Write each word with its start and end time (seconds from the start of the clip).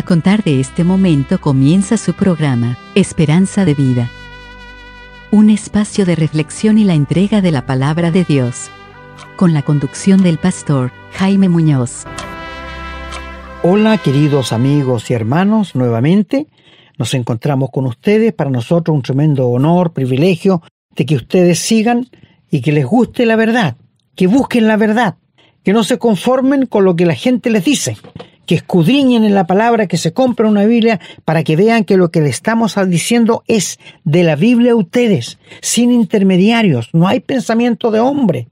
A 0.00 0.02
contar 0.02 0.42
de 0.42 0.60
este 0.60 0.82
momento 0.82 1.38
comienza 1.42 1.98
su 1.98 2.14
programa, 2.14 2.78
Esperanza 2.94 3.66
de 3.66 3.74
Vida. 3.74 4.10
Un 5.30 5.50
espacio 5.50 6.06
de 6.06 6.16
reflexión 6.16 6.78
y 6.78 6.84
la 6.84 6.94
entrega 6.94 7.42
de 7.42 7.50
la 7.50 7.66
palabra 7.66 8.10
de 8.10 8.24
Dios. 8.24 8.70
Con 9.36 9.52
la 9.52 9.60
conducción 9.60 10.22
del 10.22 10.38
pastor 10.38 10.90
Jaime 11.12 11.50
Muñoz. 11.50 12.06
Hola 13.62 13.98
queridos 13.98 14.54
amigos 14.54 15.10
y 15.10 15.12
hermanos, 15.12 15.74
nuevamente 15.74 16.46
nos 16.96 17.12
encontramos 17.12 17.68
con 17.70 17.84
ustedes. 17.84 18.32
Para 18.32 18.48
nosotros 18.48 18.94
un 18.94 19.02
tremendo 19.02 19.48
honor, 19.48 19.92
privilegio 19.92 20.62
de 20.96 21.04
que 21.04 21.16
ustedes 21.16 21.58
sigan 21.58 22.08
y 22.50 22.62
que 22.62 22.72
les 22.72 22.86
guste 22.86 23.26
la 23.26 23.36
verdad, 23.36 23.76
que 24.16 24.28
busquen 24.28 24.66
la 24.66 24.78
verdad, 24.78 25.16
que 25.62 25.74
no 25.74 25.84
se 25.84 25.98
conformen 25.98 26.64
con 26.64 26.86
lo 26.86 26.96
que 26.96 27.04
la 27.04 27.14
gente 27.14 27.50
les 27.50 27.66
dice, 27.66 27.98
que 28.50 28.56
escudriñen 28.56 29.22
en 29.22 29.36
la 29.36 29.46
palabra, 29.46 29.86
que 29.86 29.96
se 29.96 30.12
compren 30.12 30.50
una 30.50 30.64
Biblia 30.64 30.98
para 31.24 31.44
que 31.44 31.54
vean 31.54 31.84
que 31.84 31.96
lo 31.96 32.10
que 32.10 32.20
le 32.20 32.30
estamos 32.30 32.74
diciendo 32.88 33.44
es 33.46 33.78
de 34.02 34.24
la 34.24 34.34
Biblia 34.34 34.72
a 34.72 34.74
ustedes, 34.74 35.38
sin 35.60 35.92
intermediarios, 35.92 36.90
no 36.92 37.06
hay 37.06 37.20
pensamiento 37.20 37.92
de 37.92 38.00
hombre. 38.00 38.48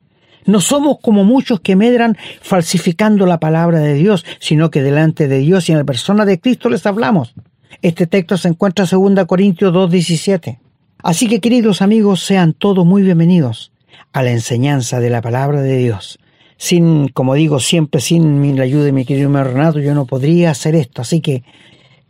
No 0.46 0.60
somos 0.60 0.98
como 1.02 1.24
muchos 1.24 1.58
que 1.58 1.74
medran 1.74 2.16
falsificando 2.42 3.26
la 3.26 3.40
palabra 3.40 3.80
de 3.80 3.94
Dios, 3.94 4.24
sino 4.38 4.70
que 4.70 4.82
delante 4.82 5.26
de 5.26 5.38
Dios 5.38 5.68
y 5.68 5.72
en 5.72 5.78
la 5.78 5.84
persona 5.84 6.24
de 6.24 6.38
Cristo 6.38 6.68
les 6.68 6.86
hablamos. 6.86 7.34
Este 7.82 8.06
texto 8.06 8.36
se 8.36 8.46
encuentra 8.46 8.84
en 8.88 9.16
2 9.16 9.26
Corintios 9.26 9.74
2.17. 9.74 10.60
Así 11.02 11.26
que 11.26 11.40
queridos 11.40 11.82
amigos, 11.82 12.22
sean 12.22 12.52
todos 12.52 12.86
muy 12.86 13.02
bienvenidos 13.02 13.72
a 14.12 14.22
la 14.22 14.30
enseñanza 14.30 15.00
de 15.00 15.10
la 15.10 15.22
palabra 15.22 15.60
de 15.60 15.76
Dios 15.76 16.20
sin, 16.58 17.08
como 17.08 17.34
digo, 17.34 17.60
siempre 17.60 18.00
sin 18.00 18.56
la 18.56 18.64
ayuda 18.64 18.84
de 18.84 18.92
mi 18.92 19.06
querido 19.06 19.28
hermano 19.28 19.50
Renato, 19.50 19.78
yo 19.78 19.94
no 19.94 20.04
podría 20.04 20.50
hacer 20.50 20.74
esto. 20.74 21.00
Así 21.00 21.20
que 21.22 21.44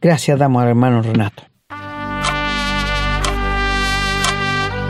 gracias 0.01 0.39
damos 0.39 0.63
al 0.63 0.69
hermano 0.71 1.03
Renato. 1.03 1.45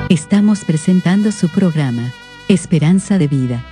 Estamos 0.09 0.65
presentando 0.65 1.33
su 1.33 1.51
programa, 1.51 2.15
Esperanza 2.49 3.19
de 3.19 3.27
Vida. 3.27 3.63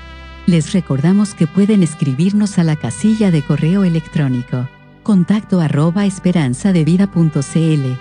Les 0.47 0.75
recordamos 0.75 1.35
que 1.35 1.47
pueden 1.47 1.83
escribirnos 1.83 2.59
a 2.59 2.65
la 2.65 2.77
casilla 2.77 3.31
de 3.31 3.43
correo 3.43 3.85
electrónico, 3.85 4.69
contacto 5.03 5.61
arroba 5.61 6.05
esperanzadevida.cl. 6.05 7.97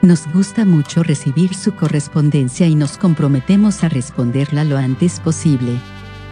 Nos 0.00 0.32
gusta 0.32 0.64
mucho 0.64 1.02
recibir 1.02 1.54
su 1.54 1.74
correspondencia 1.74 2.66
y 2.66 2.74
nos 2.74 2.96
comprometemos 2.96 3.84
a 3.84 3.90
responderla 3.90 4.64
lo 4.64 4.78
antes 4.78 5.20
posible. 5.20 5.78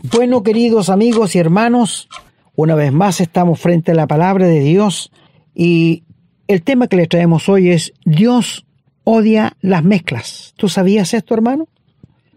Bueno, 0.00 0.44
queridos 0.44 0.90
amigos 0.90 1.34
y 1.34 1.40
hermanos, 1.40 2.08
una 2.54 2.76
vez 2.76 2.92
más 2.92 3.20
estamos 3.20 3.58
frente 3.58 3.90
a 3.90 3.94
la 3.96 4.06
palabra 4.06 4.46
de 4.46 4.60
Dios 4.60 5.10
y 5.56 6.04
el 6.46 6.62
tema 6.62 6.86
que 6.86 6.94
le 6.94 7.08
traemos 7.08 7.48
hoy 7.48 7.70
es 7.70 7.92
Dios 8.04 8.64
odia 9.02 9.56
las 9.60 9.82
mezclas. 9.82 10.54
¿Tú 10.56 10.68
sabías 10.68 11.14
esto, 11.14 11.34
hermano? 11.34 11.66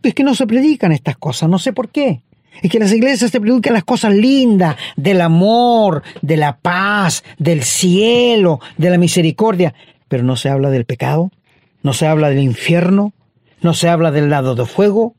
Es 0.01 0.15
que 0.15 0.23
no 0.23 0.33
se 0.33 0.47
predican 0.47 0.91
estas 0.91 1.17
cosas, 1.17 1.49
no 1.49 1.59
sé 1.59 1.71
por 1.71 1.89
qué. 1.89 2.23
Es 2.63 2.71
que 2.71 2.79
las 2.79 2.91
iglesias 2.91 3.29
se 3.29 3.39
predican 3.39 3.73
las 3.73 3.83
cosas 3.83 4.15
lindas, 4.15 4.75
del 4.95 5.21
amor, 5.21 6.01
de 6.23 6.37
la 6.37 6.57
paz, 6.57 7.23
del 7.37 7.61
cielo, 7.61 8.59
de 8.77 8.89
la 8.89 8.97
misericordia, 8.97 9.75
pero 10.07 10.23
no 10.23 10.35
se 10.35 10.49
habla 10.49 10.71
del 10.71 10.85
pecado, 10.85 11.29
no 11.83 11.93
se 11.93 12.07
habla 12.07 12.29
del 12.29 12.39
infierno, 12.39 13.13
no 13.61 13.75
se 13.75 13.87
habla 13.87 14.09
del 14.09 14.31
lado 14.31 14.55
de 14.55 14.65
fuego, 14.65 15.13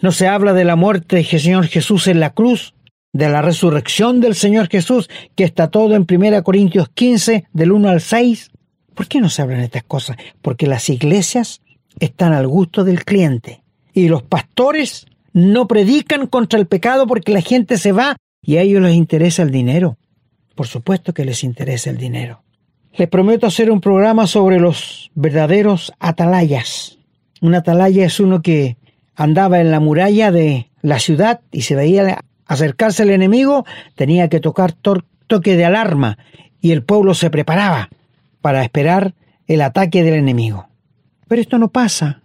no 0.00 0.12
se 0.12 0.28
habla 0.28 0.52
de 0.52 0.64
la 0.64 0.76
muerte 0.76 1.16
del 1.16 1.24
Señor 1.24 1.66
Jesús 1.66 2.06
en 2.06 2.20
la 2.20 2.30
cruz, 2.30 2.74
de 3.12 3.28
la 3.28 3.42
resurrección 3.42 4.20
del 4.20 4.34
Señor 4.34 4.68
Jesús, 4.68 5.08
que 5.34 5.44
está 5.44 5.70
todo 5.70 5.94
en 5.94 6.06
1 6.08 6.42
Corintios 6.44 6.88
15, 6.90 7.44
del 7.52 7.72
1 7.72 7.88
al 7.88 8.00
6. 8.00 8.50
¿Por 8.94 9.08
qué 9.08 9.20
no 9.20 9.28
se 9.28 9.42
hablan 9.42 9.60
estas 9.60 9.84
cosas? 9.84 10.16
Porque 10.42 10.66
las 10.66 10.88
iglesias 10.88 11.60
están 11.98 12.32
al 12.32 12.46
gusto 12.46 12.84
del 12.84 13.04
cliente. 13.04 13.62
Y 13.92 14.08
los 14.08 14.22
pastores 14.22 15.06
no 15.32 15.66
predican 15.66 16.26
contra 16.26 16.58
el 16.58 16.66
pecado 16.66 17.06
porque 17.06 17.32
la 17.32 17.40
gente 17.40 17.78
se 17.78 17.92
va 17.92 18.16
y 18.42 18.56
a 18.56 18.62
ellos 18.62 18.82
les 18.82 18.94
interesa 18.94 19.42
el 19.42 19.50
dinero. 19.50 19.98
Por 20.54 20.66
supuesto 20.66 21.12
que 21.12 21.24
les 21.24 21.44
interesa 21.44 21.90
el 21.90 21.96
dinero. 21.96 22.42
Les 22.94 23.08
prometo 23.08 23.46
hacer 23.46 23.70
un 23.70 23.80
programa 23.80 24.26
sobre 24.26 24.58
los 24.58 25.10
verdaderos 25.14 25.92
atalayas. 25.98 26.98
Un 27.40 27.54
atalaya 27.54 28.04
es 28.04 28.18
uno 28.18 28.42
que 28.42 28.76
andaba 29.18 29.60
en 29.60 29.72
la 29.72 29.80
muralla 29.80 30.30
de 30.30 30.70
la 30.80 31.00
ciudad 31.00 31.40
y 31.50 31.62
se 31.62 31.74
veía 31.74 32.20
acercarse 32.46 33.02
el 33.02 33.10
enemigo, 33.10 33.66
tenía 33.96 34.28
que 34.28 34.38
tocar 34.38 34.72
toque 34.72 35.56
de 35.56 35.64
alarma 35.64 36.18
y 36.60 36.70
el 36.70 36.84
pueblo 36.84 37.14
se 37.14 37.28
preparaba 37.28 37.90
para 38.40 38.62
esperar 38.62 39.14
el 39.48 39.60
ataque 39.60 40.04
del 40.04 40.14
enemigo. 40.14 40.68
Pero 41.26 41.42
esto 41.42 41.58
no 41.58 41.68
pasa. 41.68 42.22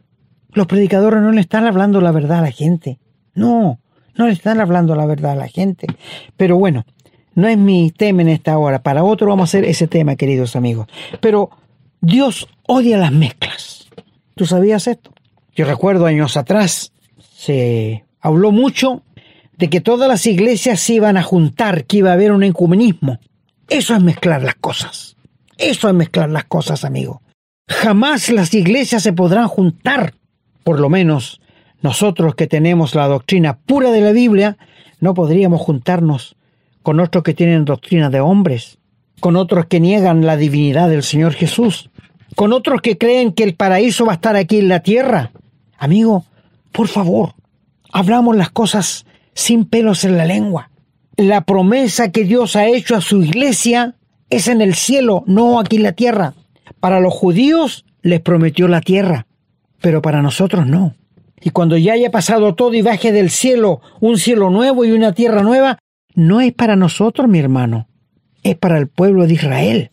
Los 0.52 0.68
predicadores 0.68 1.20
no 1.22 1.32
le 1.32 1.42
están 1.42 1.66
hablando 1.66 2.00
la 2.00 2.12
verdad 2.12 2.40
a 2.40 2.44
la 2.44 2.52
gente. 2.52 3.00
No, 3.34 3.80
no 4.16 4.28
le 4.28 4.34
están 4.34 4.62
hablando 4.62 4.96
la 4.96 5.08
verdad 5.08 5.32
a 5.32 5.36
la 5.36 5.48
gente. 5.48 5.88
Pero 6.38 6.58
bueno, 6.60 6.86
no 7.34 7.48
es 7.48 7.58
mi 7.58 7.90
tema 7.90 8.22
en 8.22 8.30
esta 8.30 8.56
hora. 8.60 8.84
Para 8.84 9.04
otro 9.04 9.28
vamos 9.28 9.50
a 9.50 9.58
hacer 9.58 9.66
ese 9.66 9.88
tema, 9.88 10.16
queridos 10.16 10.56
amigos. 10.56 10.88
Pero 11.20 11.50
Dios 12.02 12.48
odia 12.68 13.00
las 13.00 13.12
mezclas. 13.12 13.88
¿Tú 14.36 14.46
sabías 14.46 14.88
esto? 14.88 15.12
Yo 15.56 15.66
recuerdo 15.66 16.06
años 16.06 16.38
atrás, 16.38 16.94
se 17.36 18.06
habló 18.20 18.52
mucho 18.52 19.04
de 19.58 19.70
que 19.70 19.82
todas 19.82 20.08
las 20.08 20.26
iglesias 20.26 20.80
se 20.80 20.94
iban 20.96 21.18
a 21.18 21.24
juntar, 21.24 21.86
que 21.86 21.98
iba 21.98 22.10
a 22.10 22.14
haber 22.14 22.32
un 22.32 22.44
ecumenismo. 22.44 23.20
Eso 23.70 23.96
es 23.96 24.02
mezclar 24.02 24.42
las 24.42 24.56
cosas. 24.56 25.16
Eso 25.58 25.88
es 25.88 25.94
mezclar 25.94 26.30
las 26.30 26.46
cosas, 26.46 26.84
amigo. 26.84 27.22
Jamás 27.68 28.30
las 28.30 28.54
iglesias 28.54 29.04
se 29.04 29.14
podrán 29.14 29.48
juntar. 29.48 30.14
Por 30.64 30.80
lo 30.80 30.90
menos 30.90 31.40
nosotros 31.82 32.36
que 32.36 32.48
tenemos 32.48 32.96
la 32.96 33.08
doctrina 33.08 33.58
pura 33.58 33.92
de 33.92 34.02
la 34.02 34.12
Biblia, 34.12 34.58
no 35.00 35.14
podríamos 35.14 35.62
juntarnos 35.62 36.36
con 36.82 37.00
otros 37.00 37.24
que 37.24 37.34
tienen 37.34 37.66
doctrina 37.66 38.10
de 38.10 38.22
hombres, 38.22 38.80
con 39.20 39.36
otros 39.36 39.68
que 39.68 39.80
niegan 39.80 40.26
la 40.26 40.36
divinidad 40.38 40.90
del 40.90 41.04
Señor 41.04 41.34
Jesús, 41.34 41.90
con 42.36 42.54
otros 42.54 42.82
que 42.82 42.98
creen 42.98 43.34
que 43.34 43.44
el 43.44 43.56
paraíso 43.56 44.06
va 44.06 44.14
a 44.14 44.16
estar 44.16 44.36
aquí 44.36 44.60
en 44.60 44.68
la 44.68 44.82
tierra, 44.82 45.32
Amigo, 45.84 46.24
por 46.72 46.88
favor, 46.88 47.34
hablamos 47.92 48.38
las 48.38 48.52
cosas 48.52 49.06
sin 49.34 49.66
pelos 49.66 50.06
en 50.06 50.16
la 50.16 50.24
lengua. 50.24 50.70
La 51.18 51.42
promesa 51.42 52.10
que 52.10 52.24
Dios 52.24 52.56
ha 52.56 52.68
hecho 52.68 52.96
a 52.96 53.02
su 53.02 53.22
iglesia 53.22 53.96
es 54.30 54.48
en 54.48 54.62
el 54.62 54.76
cielo, 54.76 55.26
no 55.28 55.60
aquí 55.60 55.76
en 55.76 55.84
la 55.84 55.92
tierra. 55.92 56.36
Para 56.80 57.02
los 57.02 57.14
judíos 57.14 57.84
les 58.02 58.22
prometió 58.22 58.70
la 58.70 58.80
tierra, 58.80 59.28
pero 59.82 60.02
para 60.02 60.22
nosotros 60.22 60.66
no. 60.66 60.96
Y 61.42 61.50
cuando 61.50 61.76
ya 61.76 61.92
haya 61.92 62.12
pasado 62.12 62.56
todo 62.56 62.74
y 62.76 62.82
baje 62.82 63.12
del 63.12 63.30
cielo 63.30 63.82
un 64.00 64.18
cielo 64.18 64.50
nuevo 64.52 64.86
y 64.86 64.94
una 64.94 65.12
tierra 65.12 65.44
nueva, 65.44 65.80
no 66.16 66.40
es 66.40 66.54
para 66.54 66.78
nosotros, 66.78 67.28
mi 67.28 67.40
hermano, 67.40 67.90
es 68.42 68.56
para 68.56 68.78
el 68.78 68.88
pueblo 68.88 69.28
de 69.28 69.34
Israel 69.34 69.92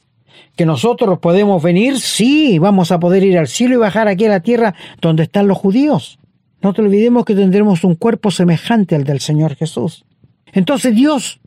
que 0.60 0.66
nosotros 0.66 1.20
podemos 1.20 1.62
venir, 1.62 1.98
sí, 1.98 2.58
vamos 2.58 2.92
a 2.92 3.00
poder 3.00 3.24
ir 3.24 3.38
al 3.38 3.48
cielo 3.48 3.76
y 3.76 3.78
bajar 3.78 4.08
aquí 4.08 4.26
a 4.26 4.28
la 4.28 4.40
tierra 4.40 4.74
donde 5.00 5.22
están 5.22 5.48
los 5.48 5.56
judíos. 5.56 6.18
No 6.60 6.74
te 6.74 6.82
olvidemos 6.82 7.24
que 7.24 7.34
tendremos 7.34 7.82
un 7.82 7.94
cuerpo 7.94 8.30
semejante 8.30 8.94
al 8.94 9.04
del 9.04 9.20
Señor 9.20 9.56
Jesús. 9.56 10.04
Entonces 10.52 10.94
Dios 10.94 11.40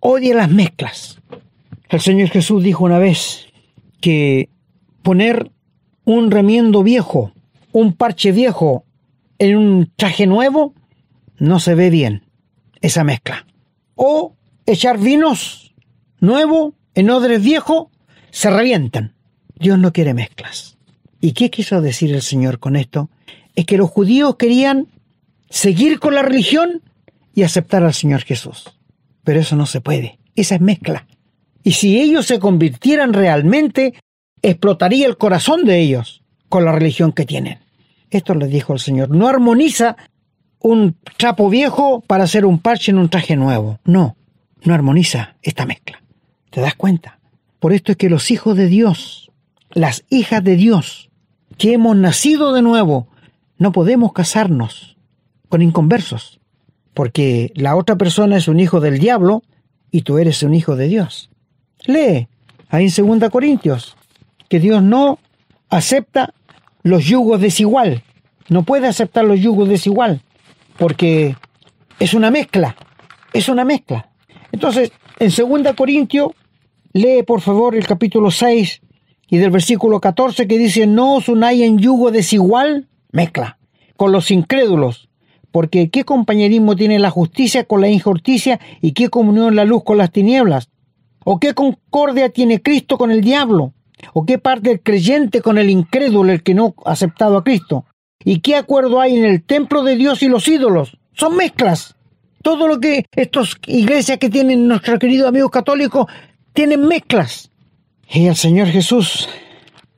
odia 0.00 0.34
las 0.34 0.48
mezclas. 0.48 1.20
El 1.90 2.00
Señor 2.00 2.30
Jesús 2.30 2.64
dijo 2.64 2.84
una 2.84 2.98
vez 2.98 3.48
que 4.00 4.48
poner 5.02 5.50
un 6.06 6.30
remiendo 6.30 6.82
viejo, 6.82 7.32
un 7.70 7.92
parche 7.92 8.32
viejo 8.32 8.86
en 9.38 9.58
un 9.58 9.92
traje 9.94 10.26
nuevo, 10.26 10.72
no 11.36 11.60
se 11.60 11.74
ve 11.74 11.90
bien 11.90 12.22
esa 12.80 13.04
mezcla. 13.04 13.44
O 13.94 14.32
echar 14.64 14.96
vinos 14.96 15.74
nuevo 16.18 16.72
en 16.94 17.10
odres 17.10 17.42
viejo 17.42 17.90
se 18.34 18.50
revientan. 18.50 19.14
Dios 19.54 19.78
no 19.78 19.92
quiere 19.92 20.12
mezclas. 20.12 20.76
¿Y 21.20 21.32
qué 21.32 21.50
quiso 21.50 21.80
decir 21.80 22.12
el 22.12 22.20
Señor 22.20 22.58
con 22.58 22.74
esto? 22.74 23.08
Es 23.54 23.64
que 23.64 23.78
los 23.78 23.88
judíos 23.88 24.34
querían 24.34 24.88
seguir 25.48 26.00
con 26.00 26.16
la 26.16 26.22
religión 26.22 26.82
y 27.32 27.44
aceptar 27.44 27.84
al 27.84 27.94
Señor 27.94 28.22
Jesús. 28.22 28.76
Pero 29.22 29.38
eso 29.38 29.54
no 29.54 29.66
se 29.66 29.80
puede. 29.80 30.18
Esa 30.34 30.56
es 30.56 30.60
mezcla. 30.60 31.06
Y 31.62 31.72
si 31.72 32.00
ellos 32.00 32.26
se 32.26 32.40
convirtieran 32.40 33.12
realmente 33.12 33.94
explotaría 34.42 35.06
el 35.06 35.16
corazón 35.16 35.64
de 35.64 35.78
ellos 35.78 36.24
con 36.48 36.64
la 36.64 36.72
religión 36.72 37.12
que 37.12 37.26
tienen. 37.26 37.60
Esto 38.10 38.34
les 38.34 38.50
dijo 38.50 38.72
el 38.72 38.80
Señor. 38.80 39.10
No 39.10 39.28
armoniza 39.28 39.96
un 40.58 40.96
trapo 41.18 41.48
viejo 41.48 42.00
para 42.00 42.24
hacer 42.24 42.44
un 42.44 42.58
parche 42.58 42.90
en 42.90 42.98
un 42.98 43.08
traje 43.08 43.36
nuevo. 43.36 43.78
No, 43.84 44.16
no 44.64 44.74
armoniza 44.74 45.36
esta 45.40 45.66
mezcla. 45.66 46.02
¿Te 46.50 46.60
das 46.60 46.74
cuenta? 46.74 47.20
Por 47.64 47.72
esto 47.72 47.92
es 47.92 47.96
que 47.96 48.10
los 48.10 48.30
hijos 48.30 48.58
de 48.58 48.66
Dios, 48.66 49.32
las 49.72 50.04
hijas 50.10 50.44
de 50.44 50.54
Dios, 50.54 51.08
que 51.56 51.72
hemos 51.72 51.96
nacido 51.96 52.52
de 52.52 52.60
nuevo, 52.60 53.08
no 53.56 53.72
podemos 53.72 54.12
casarnos 54.12 54.98
con 55.48 55.62
inconversos, 55.62 56.40
porque 56.92 57.52
la 57.54 57.74
otra 57.76 57.96
persona 57.96 58.36
es 58.36 58.48
un 58.48 58.60
hijo 58.60 58.80
del 58.80 58.98
diablo 58.98 59.42
y 59.90 60.02
tú 60.02 60.18
eres 60.18 60.42
un 60.42 60.52
hijo 60.52 60.76
de 60.76 60.88
Dios. 60.88 61.30
Lee 61.86 62.28
ahí 62.68 62.86
en 62.94 63.18
2 63.18 63.30
Corintios 63.30 63.96
que 64.50 64.60
Dios 64.60 64.82
no 64.82 65.18
acepta 65.70 66.34
los 66.82 67.06
yugos 67.06 67.40
desigual, 67.40 68.02
no 68.50 68.64
puede 68.64 68.88
aceptar 68.88 69.24
los 69.24 69.40
yugos 69.40 69.70
desigual, 69.70 70.20
porque 70.76 71.34
es 71.98 72.12
una 72.12 72.30
mezcla, 72.30 72.76
es 73.32 73.48
una 73.48 73.64
mezcla. 73.64 74.10
Entonces, 74.52 74.92
en 75.18 75.30
2 75.30 75.74
Corintios, 75.74 76.32
lee 76.94 77.24
por 77.24 77.40
favor 77.40 77.74
el 77.74 77.86
capítulo 77.86 78.30
6 78.30 78.80
y 79.28 79.38
del 79.38 79.50
versículo 79.50 80.00
14 80.00 80.46
que 80.46 80.58
dice, 80.58 80.86
no 80.86 81.16
os 81.16 81.28
unáis 81.28 81.62
en 81.62 81.78
yugo 81.78 82.10
desigual, 82.10 82.88
mezcla, 83.10 83.58
con 83.96 84.12
los 84.12 84.30
incrédulos, 84.30 85.08
porque 85.50 85.90
¿qué 85.90 86.04
compañerismo 86.04 86.76
tiene 86.76 86.98
la 86.98 87.10
justicia 87.10 87.64
con 87.64 87.80
la 87.80 87.88
injusticia 87.88 88.60
y 88.80 88.92
qué 88.92 89.08
comunión 89.08 89.56
la 89.56 89.64
luz 89.64 89.82
con 89.84 89.98
las 89.98 90.12
tinieblas? 90.12 90.70
¿O 91.24 91.40
qué 91.40 91.52
concordia 91.54 92.28
tiene 92.28 92.62
Cristo 92.62 92.96
con 92.96 93.10
el 93.10 93.22
diablo? 93.22 93.72
¿O 94.12 94.24
qué 94.24 94.38
parte 94.38 94.70
el 94.70 94.80
creyente 94.80 95.40
con 95.40 95.58
el 95.58 95.70
incrédulo, 95.70 96.32
el 96.32 96.42
que 96.42 96.54
no 96.54 96.74
ha 96.84 96.92
aceptado 96.92 97.36
a 97.36 97.44
Cristo? 97.44 97.86
¿Y 98.24 98.40
qué 98.40 98.56
acuerdo 98.56 99.00
hay 99.00 99.16
en 99.16 99.24
el 99.24 99.42
templo 99.42 99.82
de 99.82 99.96
Dios 99.96 100.22
y 100.22 100.28
los 100.28 100.46
ídolos? 100.46 100.98
Son 101.12 101.36
mezclas. 101.36 101.96
Todo 102.42 102.68
lo 102.68 102.78
que 102.78 103.06
estas 103.12 103.56
iglesias 103.66 104.18
que 104.18 104.28
tienen 104.28 104.68
nuestros 104.68 104.98
queridos 104.98 105.28
amigos 105.28 105.50
católicos 105.50 106.06
tienen 106.54 106.86
mezclas. 106.86 107.50
Y 108.08 108.26
el 108.26 108.36
Señor 108.36 108.68
Jesús 108.68 109.28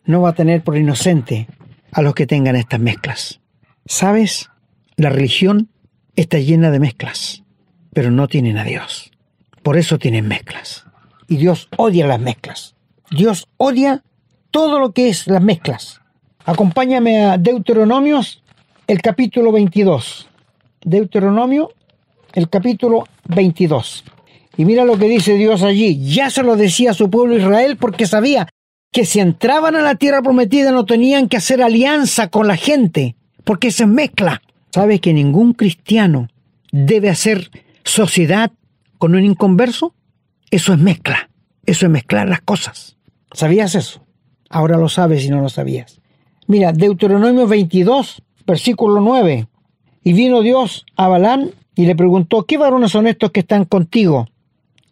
no 0.04 0.22
va 0.22 0.30
a 0.30 0.34
tener 0.34 0.64
por 0.64 0.76
inocente 0.76 1.46
a 1.92 2.02
los 2.02 2.14
que 2.14 2.26
tengan 2.26 2.56
estas 2.56 2.80
mezclas. 2.80 3.40
¿Sabes? 3.84 4.50
La 4.96 5.10
religión 5.10 5.68
está 6.16 6.38
llena 6.38 6.70
de 6.70 6.80
mezclas, 6.80 7.44
pero 7.92 8.10
no 8.10 8.26
tienen 8.26 8.58
a 8.58 8.64
Dios. 8.64 9.12
Por 9.62 9.76
eso 9.76 9.98
tienen 9.98 10.26
mezclas. 10.26 10.86
Y 11.28 11.36
Dios 11.36 11.68
odia 11.76 12.06
las 12.06 12.20
mezclas. 12.20 12.74
Dios 13.10 13.48
odia 13.58 14.02
todo 14.50 14.80
lo 14.80 14.92
que 14.92 15.08
es 15.08 15.26
las 15.26 15.42
mezclas. 15.42 16.00
Acompáñame 16.44 17.24
a 17.24 17.38
Deuteronomios, 17.38 18.42
el 18.86 19.02
capítulo 19.02 19.52
22. 19.52 20.28
Deuteronomio, 20.82 21.72
el 22.32 22.48
capítulo 22.48 23.06
22. 23.24 24.04
Y 24.56 24.64
mira 24.64 24.84
lo 24.84 24.98
que 24.98 25.08
dice 25.08 25.34
Dios 25.34 25.62
allí. 25.62 26.00
Ya 26.02 26.30
se 26.30 26.42
lo 26.42 26.56
decía 26.56 26.92
a 26.92 26.94
su 26.94 27.10
pueblo 27.10 27.36
Israel 27.36 27.76
porque 27.76 28.06
sabía 28.06 28.48
que 28.92 29.04
si 29.04 29.20
entraban 29.20 29.76
a 29.76 29.82
la 29.82 29.96
tierra 29.96 30.22
prometida 30.22 30.72
no 30.72 30.86
tenían 30.86 31.28
que 31.28 31.36
hacer 31.36 31.62
alianza 31.62 32.28
con 32.28 32.46
la 32.46 32.56
gente, 32.56 33.16
porque 33.44 33.70
se 33.70 33.86
mezcla. 33.86 34.40
¿Sabe 34.70 35.00
que 35.00 35.12
ningún 35.12 35.52
cristiano 35.52 36.28
debe 36.72 37.10
hacer 37.10 37.50
sociedad 37.84 38.52
con 38.98 39.14
un 39.14 39.24
inconverso? 39.24 39.94
Eso 40.50 40.72
es 40.72 40.78
mezcla. 40.78 41.30
Eso 41.66 41.86
es 41.86 41.92
mezclar 41.92 42.28
las 42.28 42.40
cosas. 42.40 42.96
¿Sabías 43.32 43.74
eso? 43.74 44.02
Ahora 44.48 44.78
lo 44.78 44.88
sabes 44.88 45.22
si 45.22 45.28
no 45.28 45.40
lo 45.40 45.48
sabías. 45.48 46.00
Mira, 46.46 46.72
Deuteronomio 46.72 47.46
22, 47.46 48.22
versículo 48.46 49.00
9. 49.00 49.46
Y 50.04 50.12
vino 50.12 50.40
Dios 50.40 50.86
a 50.96 51.08
Balán 51.08 51.50
y 51.74 51.86
le 51.86 51.96
preguntó, 51.96 52.44
¿qué 52.44 52.56
varones 52.56 52.92
son 52.92 53.06
estos 53.06 53.32
que 53.32 53.40
están 53.40 53.64
contigo? 53.64 54.28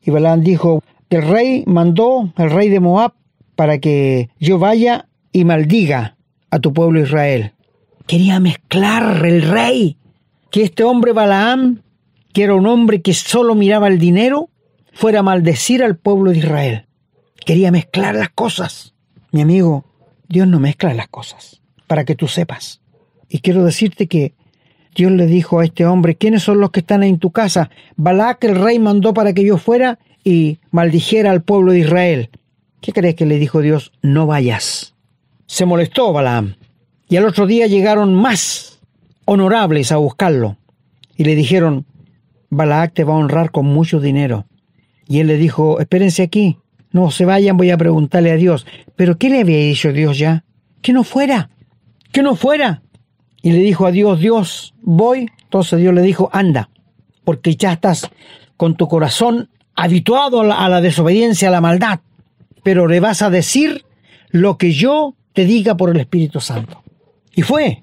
Y 0.05 0.11
Balán 0.11 0.43
dijo, 0.43 0.83
el 1.11 1.23
rey 1.23 1.65
mandó, 1.67 2.33
el 2.37 2.51
rey 2.51 2.69
de 2.69 2.81
Moab, 2.81 3.15
para 3.57 3.79
que 3.79 4.29
yo 4.39 4.59
vaya 4.59 5.09
y 5.33 5.45
maldiga 5.45 6.17
a 6.51 6.59
tu 6.59 6.73
pueblo 6.73 7.01
Israel 7.01 7.55
quería 8.07 8.41
mezclar 8.41 9.25
el 9.25 9.43
rey, 9.43 9.97
que 10.51 10.63
este 10.63 10.85
hombre 10.85 11.13
Balaam, 11.13 11.83
que 12.33 12.45
era 12.45 12.55
un 12.55 12.67
hombre 12.67 13.03
que 13.03 13.15
solo 13.15 13.55
miraba 13.55 13.89
el 13.89 13.99
dinero, 13.99 14.51
fuera 14.93 15.21
a 15.21 15.23
maldecir 15.23 15.83
al 15.83 15.97
pueblo 15.97 16.31
de 16.31 16.39
Israel. 16.39 16.87
Quería 17.45 17.71
mezclar 17.71 18.15
las 18.15 18.31
cosas. 18.31 18.95
Mi 19.33 19.41
amigo, 19.41 19.85
Dios 20.29 20.47
no 20.47 20.61
mezcla 20.61 20.95
las 20.95 21.09
cosas, 21.09 21.61
para 21.87 22.05
que 22.05 22.15
tú 22.15 22.29
sepas. 22.29 22.81
Y 23.29 23.41
quiero 23.41 23.65
decirte 23.65 24.07
que 24.07 24.35
Dios 24.95 25.13
le 25.13 25.27
dijo 25.27 25.61
a 25.61 25.65
este 25.65 25.87
hombre, 25.87 26.15
¿quiénes 26.15 26.43
son 26.43 26.61
los 26.61 26.71
que 26.71 26.81
están 26.81 27.03
en 27.03 27.19
tu 27.19 27.31
casa? 27.31 27.71
Balac 27.97 28.45
el 28.45 28.57
rey 28.57 28.79
mandó 28.79 29.13
para 29.13 29.33
que 29.33 29.45
yo 29.45 29.59
fuera 29.59 29.99
y 30.23 30.59
maldijera 30.71 31.31
al 31.31 31.43
pueblo 31.43 31.73
de 31.73 31.81
Israel. 31.81 32.31
¿Qué 32.81 32.93
crees 32.93 33.15
que 33.15 33.27
le 33.27 33.39
dijo 33.39 33.61
Dios? 33.61 33.93
No 34.03 34.27
vayas. 34.27 34.95
Se 35.47 35.67
molestó 35.67 36.13
Balaam 36.13 36.55
y 37.09 37.17
al 37.17 37.27
otro 37.27 37.47
día 37.47 37.67
llegaron 37.67 38.15
más 38.15 38.81
honorables 39.25 39.91
a 39.93 39.97
buscarlo 39.97 40.57
y 41.17 41.25
le 41.25 41.35
dijeron, 41.35 41.87
Balac 42.51 42.95
te 42.95 43.05
va 43.05 43.15
a 43.15 43.19
honrar 43.19 43.51
con 43.51 43.67
mucho 43.67 44.01
dinero. 44.01 44.47
Y 45.07 45.21
él 45.21 45.27
le 45.27 45.37
dijo, 45.37 45.81
espérense 45.81 46.23
aquí, 46.23 46.59
no 46.93 47.11
se 47.11 47.25
vayan, 47.25 47.57
voy 47.57 47.71
a 47.71 47.77
preguntarle 47.77 48.31
a 48.31 48.37
Dios. 48.37 48.67
Pero 48.97 49.19
¿qué 49.19 49.29
le 49.29 49.41
había 49.41 49.59
dicho 49.59 49.93
Dios 49.93 50.19
ya? 50.19 50.45
Que 50.81 50.93
no 50.93 51.05
fuera, 51.05 51.51
que 52.13 52.23
no 52.23 52.37
fuera. 52.37 52.83
Y 53.45 53.53
le 53.53 53.59
dijo 53.59 53.85
a 53.85 53.91
Dios, 53.91 54.21
Dios, 54.21 54.73
voy. 54.81 55.31
Entonces 55.43 55.79
Dios 55.79 55.93
le 55.93 56.01
dijo, 56.01 56.31
anda, 56.33 56.71
porque 57.25 57.57
ya 57.57 57.75
estás 57.75 58.09
con 58.57 58.75
tu 58.75 58.89
corazón 58.89 59.51
habituado 59.75 60.41
a 60.41 60.69
la, 60.71 60.81
desobediencia, 60.81 61.49
a 61.49 61.51
la 61.51 61.61
maldad. 61.61 62.01
Pero 62.63 62.87
le 62.87 63.01
vas 63.01 63.21
a 63.21 63.29
decir 63.29 63.85
lo 64.31 64.57
que 64.57 64.73
yo 64.73 65.15
te 65.35 65.45
diga 65.45 65.77
por 65.77 65.91
el 65.91 66.01
Espíritu 66.01 66.41
Santo. 66.41 66.83
Y 67.35 67.43
fue. 67.43 67.83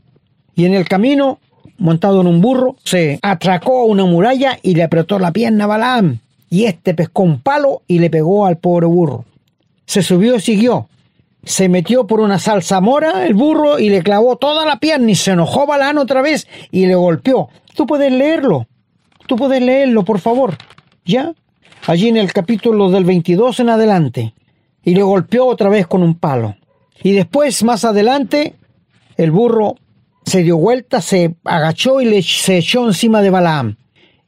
Y 0.56 0.66
en 0.66 0.74
el 0.74 0.88
camino, 0.88 1.38
montado 1.78 2.22
en 2.22 2.28
un 2.28 2.42
burro, 2.42 2.76
se 2.84 3.20
atracó 3.22 3.82
a 3.82 3.86
una 3.86 4.06
muralla 4.06 4.58
y 4.64 4.74
le 4.74 4.82
apretó 4.82 5.20
la 5.20 5.32
pierna 5.32 5.66
a 5.66 5.68
Balaam. 5.68 6.22
Y 6.50 6.66
este 6.66 6.96
pescó 6.96 7.22
un 7.22 7.40
palo 7.40 7.84
y 7.86 8.00
le 8.00 8.10
pegó 8.10 8.48
al 8.48 8.58
pobre 8.58 8.88
burro. 8.88 9.26
Se 9.86 10.02
subió 10.02 10.38
y 10.38 10.42
siguió. 10.42 10.90
Se 11.44 11.70
metió 11.70 12.06
por 12.06 12.20
una 12.20 12.38
mora 12.82 13.26
el 13.26 13.34
burro 13.34 13.80
y 13.80 13.90
le 13.90 14.04
clavó 14.04 14.36
toda 14.36 14.66
la 14.66 14.80
pierna 14.80 15.12
y 15.12 15.16
se 15.16 15.32
enojó 15.32 15.66
Balaam 15.66 15.98
otra 15.98 16.22
vez 16.22 16.48
y 16.72 16.86
le 16.86 16.96
golpeó. 16.96 17.50
Tú 17.76 17.88
puedes 17.88 18.12
leerlo. 18.12 18.68
Tú 19.28 19.36
puedes 19.36 19.62
leerlo, 19.62 20.04
por 20.04 20.20
favor. 20.20 20.58
¿Ya? 21.06 21.34
Allí 21.88 22.10
en 22.10 22.18
el 22.18 22.32
capítulo 22.32 22.92
del 22.92 23.06
22 23.06 23.60
en 23.60 23.70
adelante. 23.70 24.34
Y 24.84 24.94
le 24.94 25.04
golpeó 25.04 25.46
otra 25.46 25.70
vez 25.70 25.88
con 25.88 26.04
un 26.04 26.16
palo. 26.16 26.56
Y 27.04 27.14
después, 27.14 27.64
más 27.64 27.86
adelante, 27.86 28.56
el 29.18 29.32
burro 29.32 29.76
se 30.26 30.44
dio 30.44 30.58
vuelta, 30.58 31.02
se 31.02 31.36
agachó 31.44 32.02
y 32.02 32.06
le, 32.06 32.22
se 32.22 32.58
echó 32.58 32.86
encima 32.86 33.22
de 33.22 33.30
Balaam. 33.32 33.78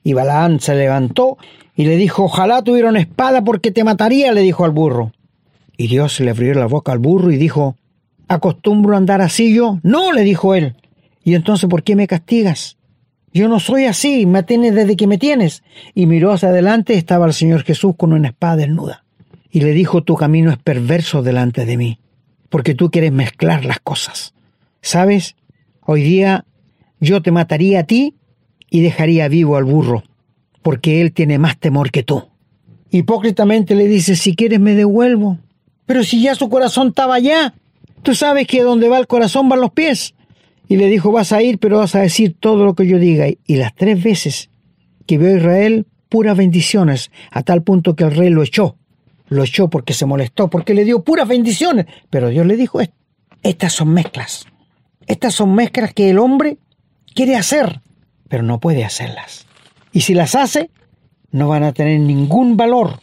Y 0.04 0.14
Balaam 0.14 0.60
se 0.60 0.76
levantó 0.76 1.38
y 1.76 1.86
le 1.86 1.96
dijo, 1.96 2.24
ojalá 2.24 2.64
tuviera 2.64 2.90
una 2.90 3.00
espada 3.00 3.44
porque 3.44 3.72
te 3.72 3.84
mataría, 3.84 4.32
le 4.32 4.42
dijo 4.42 4.66
al 4.66 4.72
burro. 4.72 5.12
Y 5.78 5.88
Dios 5.88 6.20
le 6.20 6.32
abrió 6.32 6.54
la 6.54 6.68
boca 6.68 6.92
al 6.92 7.00
burro 7.00 7.32
y 7.32 7.38
dijo, 7.38 7.76
¿acostumbro 8.28 8.94
a 8.94 8.98
andar 8.98 9.22
así 9.22 9.54
yo? 9.54 9.80
No, 9.84 10.12
le 10.14 10.22
dijo 10.24 10.56
él. 10.56 10.76
Y 11.24 11.36
entonces, 11.36 11.70
¿por 11.70 11.84
qué 11.84 11.96
me 11.96 12.08
castigas? 12.08 12.78
Yo 13.34 13.48
no 13.48 13.60
soy 13.60 13.86
así, 13.86 14.26
me 14.28 14.44
tienes 14.44 14.76
desde 14.76 14.96
que 14.96 15.08
me 15.08 15.18
tienes. 15.18 15.64
Y 15.96 16.06
miró 16.06 16.32
hacia 16.32 16.50
adelante, 16.50 16.96
estaba 16.96 17.26
el 17.26 17.34
Señor 17.34 17.64
Jesús 17.64 17.96
con 17.98 18.14
una 18.14 18.30
espada 18.30 18.58
desnuda. 18.58 19.04
Y 19.50 19.62
le 19.62 19.72
dijo, 19.72 20.04
tu 20.04 20.16
camino 20.16 20.52
es 20.52 20.58
perverso 20.58 21.24
delante 21.24 21.66
de 21.66 21.78
mí, 21.78 22.00
porque 22.50 22.76
tú 22.76 22.92
quieres 22.92 23.12
mezclar 23.12 23.66
las 23.66 23.80
cosas. 23.80 24.34
¿Sabes? 24.82 25.36
Hoy 25.82 26.04
día 26.04 26.46
yo 27.00 27.22
te 27.22 27.32
mataría 27.32 27.80
a 27.80 27.84
ti 27.84 28.16
y 28.70 28.82
dejaría 28.82 29.28
vivo 29.28 29.58
al 29.58 29.64
burro, 29.64 30.04
porque 30.62 31.02
él 31.02 31.12
tiene 31.12 31.40
más 31.40 31.58
temor 31.60 31.92
que 31.92 32.04
tú. 32.04 32.24
Hipócritamente 32.92 33.76
le 33.76 33.88
dice, 33.88 34.16
si 34.16 34.36
quieres 34.36 34.60
me 34.60 34.76
devuelvo. 34.76 35.40
Pero 35.86 36.04
si 36.04 36.22
ya 36.22 36.36
su 36.36 36.50
corazón 36.50 36.90
estaba 36.90 37.16
allá, 37.16 37.54
tú 38.02 38.16
sabes 38.16 38.48
que 38.48 38.62
donde 38.62 38.90
va 38.90 39.00
el 39.00 39.08
corazón 39.08 39.50
van 39.50 39.62
los 39.62 39.72
pies. 39.72 40.16
Y 40.68 40.78
le 40.78 40.88
dijo, 40.88 41.12
vas 41.12 41.32
a 41.34 41.42
ir, 41.42 41.60
pero 41.60 41.80
vas 41.80 41.96
a 41.96 42.02
decir 42.02 42.36
todo 42.40 42.66
lo 42.66 42.74
que 42.74 42.88
yo 42.88 42.98
diga. 42.98 43.28
Y 43.28 43.56
las 43.56 43.76
tres 43.76 44.02
veces 44.02 44.50
que 45.06 45.18
vio 45.18 45.36
Israel, 45.36 45.86
puras 46.10 46.38
bendiciones, 46.38 47.12
a 47.32 47.44
tal 47.44 47.64
punto 47.64 47.96
que 47.96 48.06
el 48.06 48.12
rey 48.12 48.30
lo 48.30 48.44
echó. 48.44 48.78
Lo 49.28 49.44
echó 49.44 49.70
porque 49.70 49.94
se 49.94 50.06
molestó, 50.06 50.50
porque 50.50 50.74
le 50.74 50.86
dio 50.86 51.04
puras 51.04 51.28
bendiciones. 51.28 51.88
Pero 52.10 52.30
Dios 52.30 52.46
le 52.46 52.56
dijo, 52.56 52.80
estas 53.42 53.74
son 53.74 53.90
mezclas. 53.90 54.46
Estas 55.06 55.34
son 55.34 55.54
mezclas 55.54 55.94
que 55.94 56.10
el 56.10 56.20
hombre 56.20 56.58
quiere 57.14 57.36
hacer, 57.36 57.82
pero 58.30 58.44
no 58.44 58.60
puede 58.60 58.86
hacerlas. 58.86 59.46
Y 59.92 60.02
si 60.02 60.14
las 60.14 60.36
hace, 60.36 60.70
no 61.32 61.50
van 61.50 61.64
a 61.64 61.74
tener 61.74 62.00
ningún 62.00 62.56
valor 62.56 63.00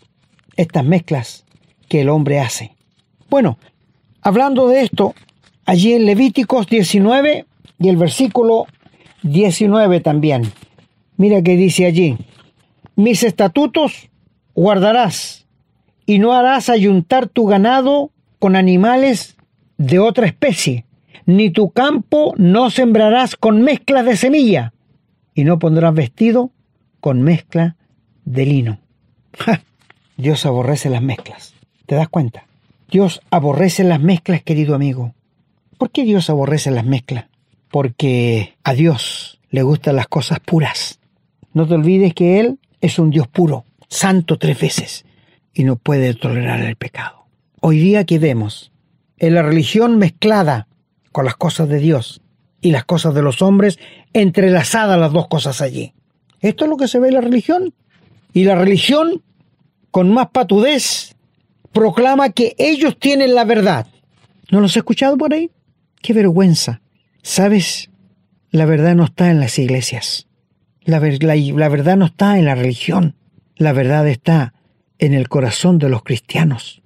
estas 0.57 0.85
mezclas 0.85 1.45
que 1.91 2.03
el 2.03 2.09
hombre 2.09 2.39
hace. 2.39 2.77
Bueno, 3.29 3.59
hablando 4.23 4.69
de 4.69 4.83
esto, 4.83 5.13
allí 5.67 5.93
en 5.93 6.07
Levíticos 6.07 6.69
19 6.69 7.47
y 7.81 7.89
el 7.89 7.97
versículo 7.97 8.67
19 9.25 10.01
también. 10.01 10.53
Mira 11.17 11.43
que 11.43 11.57
dice 11.57 11.87
allí, 11.87 12.17
mis 12.95 13.25
estatutos 13.25 14.09
guardarás 14.55 15.49
y 16.07 16.21
no 16.21 16.33
harás 16.33 16.69
ayuntar 16.69 17.29
tu 17.29 17.47
ganado 17.47 18.13
con 18.39 18.55
animales 18.55 19.37
de 19.77 19.99
otra 19.99 20.27
especie, 20.27 20.87
ni 21.27 21.51
tu 21.51 21.71
campo 21.71 22.35
no 22.37 22.71
sembrarás 22.71 23.35
con 23.35 23.63
mezcla 23.63 24.05
de 24.05 24.17
semilla, 24.17 24.73
y 25.35 25.43
no 25.43 25.59
pondrás 25.59 25.93
vestido 25.93 26.53
con 27.01 27.23
mezcla 27.23 27.77
de 28.25 28.47
lino. 28.47 28.79
Dios 30.17 30.47
aborrece 30.47 30.89
las 30.89 31.03
mezclas. 31.03 31.60
¿Te 31.91 31.97
das 31.97 32.09
cuenta? 32.09 32.47
Dios 32.89 33.21
aborrece 33.33 33.83
las 33.83 34.01
mezclas, 34.01 34.45
querido 34.45 34.77
amigo. 34.77 35.13
¿Por 35.77 35.91
qué 35.91 36.05
Dios 36.05 36.31
aborrece 36.31 36.71
las 36.71 36.85
mezclas? 36.85 37.25
Porque 37.69 38.55
a 38.63 38.75
Dios 38.75 39.41
le 39.51 39.65
gustan 39.65 39.97
las 39.97 40.07
cosas 40.07 40.39
puras. 40.39 41.01
No 41.53 41.67
te 41.67 41.75
olvides 41.75 42.15
que 42.15 42.39
Él 42.39 42.61
es 42.81 43.01
un 43.01 43.11
Dios 43.11 43.27
puro, 43.27 43.65
santo 43.89 44.39
tres 44.39 44.61
veces, 44.61 45.05
y 45.53 45.65
no 45.65 45.75
puede 45.75 46.15
tolerar 46.15 46.61
el 46.61 46.77
pecado. 46.77 47.25
Hoy 47.61 47.81
día 47.81 48.05
que 48.05 48.21
vemos 48.21 48.71
en 49.19 49.35
la 49.35 49.43
religión 49.43 49.99
mezclada 49.99 50.69
con 51.11 51.25
las 51.25 51.35
cosas 51.35 51.69
de 51.69 51.81
Dios 51.81 52.21
y 52.61 52.71
las 52.71 52.85
cosas 52.85 53.15
de 53.15 53.23
los 53.23 53.43
hombres, 53.43 53.81
entrelazadas 54.13 54.97
las 54.97 55.13
dos 55.13 55.27
cosas 55.27 55.61
allí. 55.61 55.93
Esto 56.39 56.67
es 56.67 56.71
lo 56.71 56.77
que 56.77 56.87
se 56.87 57.01
ve 57.01 57.09
en 57.09 57.15
la 57.15 57.21
religión. 57.21 57.75
Y 58.33 58.45
la 58.45 58.55
religión, 58.55 59.25
con 59.91 60.15
más 60.15 60.29
patudez, 60.29 61.17
proclama 61.73 62.31
que 62.31 62.55
ellos 62.59 62.99
tienen 62.99 63.35
la 63.35 63.45
verdad. 63.45 63.87
¿No 64.51 64.61
los 64.61 64.77
he 64.77 64.81
escuchado 64.81 65.17
por 65.17 65.33
ahí? 65.33 65.51
Qué 66.03 66.13
vergüenza. 66.13 66.81
¿Sabes? 67.23 67.91
La 68.51 68.65
verdad 68.65 68.95
no 68.95 69.05
está 69.05 69.31
en 69.31 69.41
las 69.41 69.59
iglesias. 69.59 70.27
La, 70.83 70.99
verdad 70.99 71.97
no 71.97 72.07
está 72.07 72.39
en 72.39 72.47
la 72.47 72.55
religión. 72.55 73.15
La 73.57 73.73
verdad 73.73 74.09
está 74.09 74.55
en 74.99 75.15
el 75.15 75.29
corazón 75.29 75.79
de 75.79 75.89
los 75.89 76.03
cristianos. 76.03 76.83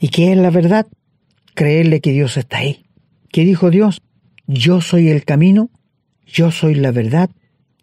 ¿Y 0.00 0.08
qué 0.08 0.32
es 0.32 0.38
la 0.38 0.50
verdad? 0.50 0.86
Creerle 1.54 2.00
que 2.00 2.12
Dios 2.12 2.36
está 2.36 2.58
ahí. 2.58 2.86
¿Qué 3.30 3.44
dijo 3.44 3.70
Dios? 3.70 4.02
Yo 4.46 4.80
soy 4.80 5.08
el 5.08 5.24
camino, 5.24 5.70
yo 6.26 6.50
soy 6.50 6.74
la 6.74 6.90
verdad, 6.90 7.30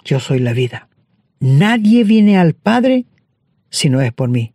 yo 0.04 0.20
soy 0.20 0.40
la 0.40 0.54
vida. 0.54 0.90
Nadie 1.40 2.04
viene 2.04 2.38
al 2.38 2.54
Padre 2.54 3.06
si 3.70 3.90
no 3.90 4.02
es 4.02 4.12
por 4.12 4.30
mí. 4.30 4.54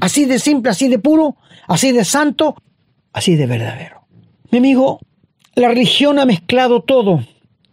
Así 0.00 0.24
de 0.24 0.38
simple, 0.38 0.70
así 0.70 0.88
de 0.88 0.98
puro, 0.98 1.36
así 1.66 1.92
de 1.92 2.04
santo, 2.04 2.56
así 3.12 3.34
de 3.34 3.46
verdadero. 3.46 4.06
Mi 4.50 4.58
amigo, 4.58 5.00
la 5.54 5.68
religión 5.68 6.18
ha 6.18 6.26
mezclado 6.26 6.82
todo. 6.82 7.24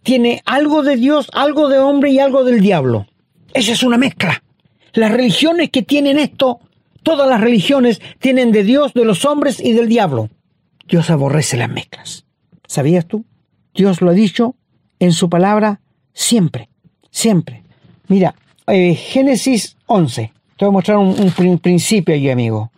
Tiene 0.04 0.42
algo 0.46 0.84
de 0.84 0.96
Dios, 0.96 1.30
algo 1.34 1.70
de 1.70 1.80
hombre 1.80 2.12
y 2.12 2.20
algo 2.20 2.44
del 2.44 2.62
diablo. 2.62 3.08
Esa 3.54 3.74
es 3.74 3.84
una 3.84 3.98
mezcla. 3.98 4.44
Las 4.94 5.12
religiones 5.12 5.70
que 5.70 5.82
tienen 5.82 6.18
esto, 6.18 6.60
todas 7.04 7.30
las 7.30 7.42
religiones 7.42 8.02
tienen 8.20 8.52
de 8.52 8.64
Dios, 8.64 8.94
de 8.94 9.06
los 9.06 9.26
hombres 9.26 9.60
y 9.60 9.74
del 9.74 9.90
diablo. 9.90 10.30
Dios 10.88 11.10
aborrece 11.10 11.58
las 11.58 11.70
mezclas. 11.70 12.26
¿Sabías 12.68 13.06
tú? 13.06 13.26
Dios 13.74 14.02
lo 14.02 14.12
ha 14.12 14.14
dicho 14.14 14.56
en 15.00 15.12
su 15.12 15.30
palabra 15.30 15.82
siempre, 16.14 16.70
siempre. 17.10 17.64
Mira, 18.08 18.36
eh, 18.68 18.94
Génesis 18.96 19.78
11. 19.88 20.32
Te 20.58 20.66
voy 20.66 20.70
a 20.70 20.72
mostrar 20.72 20.98
un, 20.98 21.60
principio 21.60 22.14
allí, 22.14 22.30
amigo. 22.30 22.72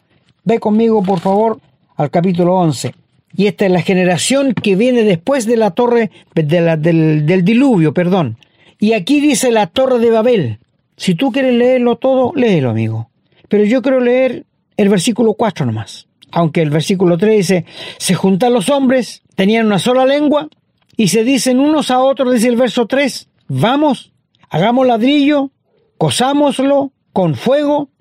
Ve 0.43 0.59
conmigo, 0.59 1.03
por 1.03 1.19
favor, 1.19 1.59
al 1.97 2.09
capítulo 2.09 2.55
11. 2.55 2.93
Y 3.35 3.47
esta 3.47 3.65
es 3.65 3.71
la 3.71 3.81
generación 3.81 4.53
que 4.53 4.75
viene 4.75 5.03
después 5.03 5.45
de 5.45 5.57
la 5.57 5.71
torre, 5.71 6.09
del, 6.33 7.25
del 7.25 7.43
diluvio, 7.43 7.93
perdón. 7.93 8.37
Y 8.79 8.93
aquí 8.93 9.19
dice 9.19 9.51
la 9.51 9.67
torre 9.67 9.99
de 9.99 10.11
Babel. 10.11 10.59
Si 10.95 11.15
tú 11.15 11.31
quieres 11.31 11.53
leerlo 11.53 11.97
todo, 11.97 12.31
léelo, 12.33 12.69
amigo. 12.69 13.09
Pero 13.49 13.65
yo 13.65 13.81
quiero 13.81 13.99
leer 13.99 14.45
el 14.77 14.89
versículo 14.89 15.33
4 15.33 15.65
nomás. 15.65 16.07
Aunque 16.31 16.61
el 16.61 16.69
versículo 16.69 17.17
3 17.17 17.37
dice, 17.37 17.65
se 17.97 18.15
juntan 18.15 18.53
los 18.53 18.69
hombres, 18.69 19.21
tenían 19.35 19.65
una 19.65 19.79
sola 19.79 20.05
lengua, 20.05 20.49
y 20.97 21.09
se 21.09 21.23
dicen 21.23 21.59
unos 21.59 21.91
a 21.91 21.99
otros, 21.99 22.33
dice 22.33 22.47
el 22.47 22.55
verso 22.55 22.87
3, 22.87 23.27
vamos, 23.47 24.13
hagamos 24.49 24.87
ladrillo, 24.87 25.51
cosámoslo 25.97 26.91
con 27.15 27.35
fuego, 27.35 27.91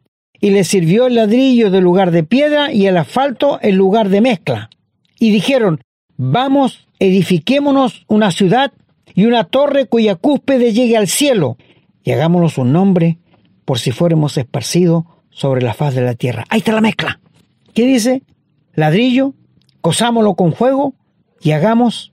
y 0.41 0.51
le 0.51 0.65
sirvió 0.65 1.07
el 1.07 1.15
ladrillo 1.15 1.71
de 1.71 1.81
lugar 1.81 2.11
de 2.11 2.25
piedra 2.25 2.73
y 2.73 2.87
el 2.87 2.97
asfalto 2.97 3.61
en 3.63 3.77
lugar 3.77 4.09
de 4.09 4.21
mezcla. 4.21 4.71
Y 5.21 5.31
dijeron, 5.31 5.81
vamos, 6.17 6.89
edifiquémonos 6.99 8.07
una 8.09 8.33
ciudad 8.33 8.73
y 9.15 9.27
una 9.27 9.45
torre 9.45 9.87
cuya 9.87 10.17
cúspide 10.17 10.73
llegue 10.73 10.97
al 10.97 11.07
cielo, 11.07 11.57
y 12.03 12.11
hagámonos 12.11 12.59
un 12.59 12.73
nombre 12.73 13.19
por 13.65 13.79
si 13.79 13.93
fuéramos 13.93 14.37
esparcidos 14.37 15.05
sobre 15.31 15.63
la 15.63 15.75
faz 15.75 15.95
de 15.95 16.03
la 16.03 16.15
tierra. 16.15 16.45
Ahí 16.49 16.59
está 16.59 16.73
la 16.73 16.81
mezcla. 16.81 17.21
¿Qué 17.73 17.87
dice? 17.87 18.25
Ladrillo, 18.75 19.35
cosámoslo 19.81 20.35
con 20.35 20.55
fuego 20.55 20.95
y 21.41 21.53
hagamos 21.53 22.13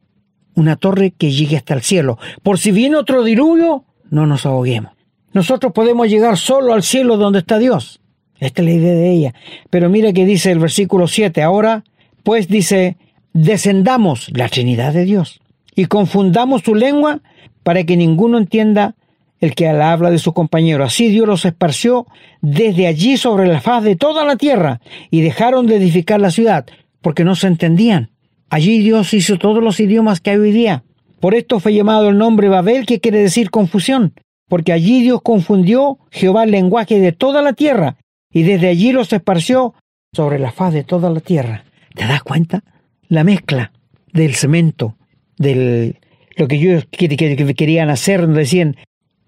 una 0.54 0.76
torre 0.76 1.10
que 1.18 1.32
llegue 1.32 1.58
hasta 1.58 1.74
el 1.74 1.82
cielo. 1.82 2.20
Por 2.44 2.60
si 2.60 2.72
viene 2.72 2.96
otro 2.96 3.24
diluvio, 3.24 3.86
no 4.12 4.28
nos 4.28 4.46
ahoguemos. 4.46 4.94
Nosotros 5.34 5.72
podemos 5.74 6.08
llegar 6.10 6.38
solo 6.38 6.74
al 6.74 6.84
cielo 6.84 7.18
donde 7.18 7.40
está 7.40 7.58
Dios. 7.58 8.02
Esta 8.40 8.62
es 8.62 8.66
la 8.66 8.74
idea 8.74 8.94
de 8.94 9.12
ella. 9.12 9.34
Pero 9.70 9.90
mira 9.90 10.14
que 10.14 10.26
dice 10.26 10.52
el 10.52 10.60
versículo 10.60 11.08
7. 11.08 11.42
Ahora, 11.42 11.84
pues 12.24 12.48
dice, 12.48 12.98
descendamos 13.34 14.30
la 14.34 14.50
Trinidad 14.50 14.94
de 14.94 15.06
Dios 15.06 15.40
y 15.76 15.86
confundamos 15.86 16.64
su 16.64 16.76
lengua 16.76 17.22
para 17.64 17.84
que 17.84 17.96
ninguno 17.98 18.38
entienda 18.38 18.96
el 19.40 19.56
que 19.56 19.68
habla 19.68 20.12
de 20.12 20.20
su 20.20 20.34
compañero. 20.34 20.84
Así 20.84 21.10
Dios 21.10 21.28
los 21.28 21.46
esparció 21.46 22.08
desde 22.42 22.88
allí 22.88 23.18
sobre 23.18 23.48
la 23.48 23.62
faz 23.62 23.84
de 23.84 23.96
toda 23.96 24.26
la 24.26 24.36
tierra 24.36 24.82
y 25.10 25.22
dejaron 25.22 25.68
de 25.68 25.78
edificar 25.78 26.20
la 26.20 26.32
ciudad 26.32 26.66
porque 27.02 27.24
no 27.24 27.36
se 27.36 27.48
entendían. 27.48 28.12
Allí 28.50 28.80
Dios 28.80 29.14
hizo 29.14 29.38
todos 29.38 29.64
los 29.64 29.80
idiomas 29.80 30.20
que 30.20 30.32
hay 30.32 30.38
hoy 30.38 30.52
día. 30.52 30.84
Por 31.20 31.36
esto 31.36 31.60
fue 31.60 31.74
llamado 31.74 32.10
el 32.10 32.18
nombre 32.18 32.50
Babel, 32.50 32.86
que 32.86 33.00
quiere 33.00 33.20
decir 33.20 33.50
confusión, 33.50 34.14
porque 34.52 34.74
allí 34.74 35.02
Dios 35.02 35.22
confundió 35.24 35.98
Jehová 36.12 36.44
el 36.44 36.52
lenguaje 36.52 37.00
de 37.00 37.14
toda 37.14 37.42
la 37.42 37.54
tierra, 37.54 37.96
y 38.34 38.44
desde 38.44 38.68
allí 38.68 38.92
los 38.92 39.14
esparció 39.14 39.74
sobre 40.12 40.40
la 40.40 40.52
faz 40.52 40.74
de 40.74 40.84
toda 40.84 41.10
la 41.10 41.22
tierra. 41.22 41.64
¿Te 41.96 42.06
das 42.06 42.22
cuenta? 42.22 42.62
La 43.08 43.24
mezcla 43.24 43.72
del 44.12 44.36
cemento, 44.36 44.98
del 45.38 46.00
lo 46.36 46.50
que 46.50 46.58
ellos 46.58 46.86
querían 46.92 47.90
hacer, 47.90 48.28
decían, 48.28 48.76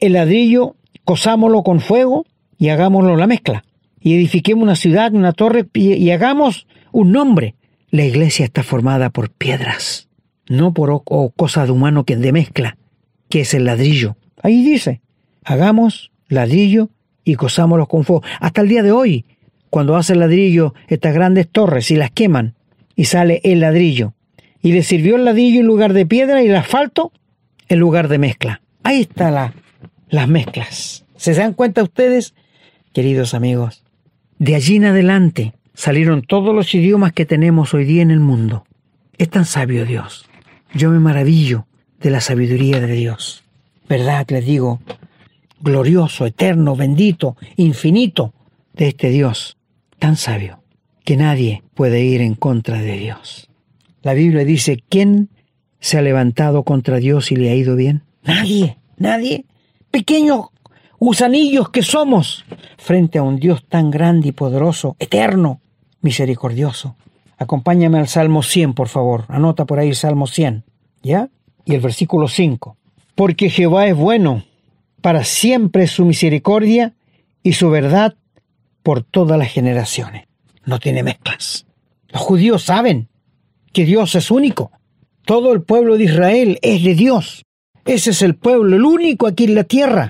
el 0.02 0.12
ladrillo, 0.12 0.76
cosámoslo 1.06 1.64
con 1.64 1.80
fuego 1.80 2.26
y 2.58 2.68
hagámoslo 2.68 3.16
la 3.16 3.26
mezcla. 3.26 3.64
Y 4.02 4.16
edifiquemos 4.16 4.64
una 4.64 4.76
ciudad, 4.76 5.14
una 5.14 5.32
torre 5.32 5.66
y 5.74 6.10
hagamos 6.10 6.68
un 6.92 7.14
nombre. 7.14 7.56
La 7.92 8.04
iglesia 8.04 8.44
está 8.44 8.62
formada 8.62 9.10
por 9.10 9.30
piedras, 9.30 10.10
no 10.50 10.74
por 10.74 11.06
cosa 11.38 11.64
de 11.66 11.72
humano 11.72 12.04
que 12.04 12.18
de 12.18 12.34
mezcla, 12.34 12.76
que 13.30 13.40
es 13.40 13.54
el 13.54 13.64
ladrillo. 13.64 14.18
Ahí 14.42 14.62
dice, 14.66 15.00
hagamos 15.46 16.12
ladrillo 16.28 16.90
y 17.24 17.36
cosámoslo 17.36 17.88
con 17.88 18.04
fuego. 18.04 18.24
Hasta 18.40 18.62
el 18.62 18.70
día 18.70 18.84
de 18.84 18.92
hoy, 18.92 19.26
cuando 19.70 19.96
hacen 19.96 20.20
ladrillo 20.20 20.74
estas 20.88 21.14
grandes 21.14 21.48
torres 21.50 21.92
y 21.92 21.96
las 21.96 22.12
queman, 22.12 22.56
y 22.96 23.06
sale 23.06 23.42
el 23.44 23.62
ladrillo. 23.62 24.14
Y 24.62 24.72
le 24.72 24.84
sirvió 24.84 25.16
el 25.16 25.26
ladrillo 25.26 25.60
en 25.60 25.66
lugar 25.66 25.94
de 25.94 26.06
piedra 26.06 26.44
y 26.44 26.48
el 26.48 26.56
asfalto 26.56 27.12
en 27.68 27.80
lugar 27.80 28.08
de 28.08 28.18
mezcla. 28.18 28.62
Ahí 28.84 29.02
están 29.02 29.34
la, 29.34 29.54
las 30.10 30.28
mezclas. 30.28 31.06
¿Se 31.16 31.34
dan 31.34 31.54
cuenta 31.54 31.84
ustedes, 31.84 32.34
queridos 32.94 33.34
amigos? 33.34 33.84
De 34.40 34.56
allí 34.56 34.76
en 34.76 34.86
adelante, 34.86 35.54
salieron 35.74 36.22
todos 36.22 36.54
los 36.54 36.74
idiomas 36.76 37.14
que 37.14 37.26
tenemos 37.26 37.74
hoy 37.74 37.86
día 37.86 38.02
en 38.02 38.12
el 38.12 38.20
mundo. 38.20 38.66
Es 39.18 39.30
tan 39.30 39.46
sabio 39.46 39.86
Dios. 39.86 40.26
Yo 40.74 40.90
me 40.90 41.00
maravillo 41.00 41.66
de 42.00 42.10
la 42.10 42.22
sabiduría 42.22 42.80
de 42.80 42.94
Dios. 42.94 43.44
¿Verdad? 43.88 44.26
Les 44.30 44.46
digo, 44.46 44.82
glorioso, 45.64 46.26
eterno, 46.26 46.76
bendito, 46.76 47.38
infinito 47.56 48.34
de 48.74 48.90
este 48.90 49.10
Dios, 49.10 49.58
tan 49.98 50.18
sabio, 50.18 50.60
que 51.06 51.16
nadie 51.16 51.64
puede 51.74 52.04
ir 52.04 52.22
en 52.22 52.36
contra 52.36 52.82
de 52.82 52.98
Dios. 52.98 53.50
La 54.02 54.14
Biblia 54.14 54.44
dice, 54.44 54.84
¿quién 54.90 55.30
se 55.80 55.98
ha 55.98 56.02
levantado 56.02 56.64
contra 56.64 56.98
Dios 56.98 57.32
y 57.32 57.38
le 57.38 57.50
ha 57.50 57.56
ido 57.56 57.76
bien? 57.76 58.04
Nadie, 58.24 58.78
nadie. 58.98 59.46
Pequeños 59.90 60.48
gusanillos 61.00 61.70
que 61.70 61.84
somos 61.84 62.44
frente 62.78 63.18
a 63.18 63.24
un 63.24 63.38
Dios 63.38 63.66
tan 63.68 63.90
grande 63.90 64.30
y 64.30 64.32
poderoso, 64.34 64.98
eterno, 65.00 65.62
misericordioso. 66.02 66.96
Acompáñame 67.38 68.00
al 68.00 68.08
Salmo 68.08 68.44
100, 68.44 68.74
por 68.74 68.90
favor. 68.90 69.26
Anota 69.30 69.66
por 69.66 69.80
ahí 69.80 69.90
el 69.90 69.96
Salmo 69.96 70.28
100. 70.28 70.64
¿Ya? 71.02 71.30
Y 71.66 71.76
el 71.76 71.82
versículo 71.82 72.28
5. 72.28 72.78
Porque 73.16 73.50
Jehová 73.50 73.88
es 73.88 73.96
bueno, 73.96 74.44
para 75.04 75.26
siempre 75.26 75.88
su 75.88 76.06
misericordia 76.06 76.94
y 77.44 77.54
su 77.54 77.70
verdad 77.70 78.16
por 78.84 79.04
todas 79.04 79.38
las 79.38 79.52
generaciones. 79.52 80.28
No 80.64 80.80
tiene 80.80 81.04
mezclas. 81.04 81.66
Los 82.08 82.22
judíos 82.22 82.64
saben 82.64 83.10
que 83.74 83.84
Dios 83.84 84.16
es 84.16 84.32
único. 84.32 84.72
Todo 85.26 85.52
el 85.52 85.62
pueblo 85.62 85.98
de 85.98 86.06
Israel 86.06 86.58
es 86.62 86.86
de 86.86 86.96
Dios. 86.96 87.44
Ese 87.84 88.12
es 88.12 88.22
el 88.22 88.36
pueblo, 88.36 88.78
el 88.78 88.86
único 88.86 89.28
aquí 89.28 89.44
en 89.44 89.56
la 89.56 89.66
tierra 89.66 90.10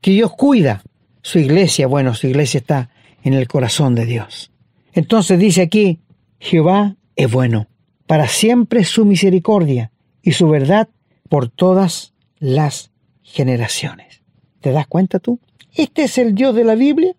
que 0.00 0.10
Dios 0.10 0.32
cuida. 0.32 0.82
Su 1.22 1.38
iglesia, 1.38 1.86
bueno, 1.86 2.12
su 2.14 2.26
iglesia 2.26 2.58
está 2.58 2.90
en 3.22 3.34
el 3.34 3.46
corazón 3.46 3.94
de 3.94 4.04
Dios. 4.04 4.50
Entonces 4.94 5.38
dice 5.38 5.62
aquí, 5.62 6.00
Jehová 6.40 6.96
es 7.14 7.30
bueno, 7.30 7.68
para 8.08 8.26
siempre 8.26 8.82
su 8.82 9.04
misericordia 9.04 9.92
y 10.22 10.32
su 10.32 10.48
verdad 10.48 10.88
por 11.28 11.48
todas 11.48 12.14
las 12.40 12.90
generaciones. 13.22 14.23
¿Te 14.64 14.72
das 14.72 14.86
cuenta 14.86 15.18
tú? 15.18 15.40
Este 15.74 16.04
es 16.04 16.16
el 16.16 16.34
Dios 16.34 16.54
de 16.54 16.64
la 16.64 16.74
Biblia. 16.74 17.14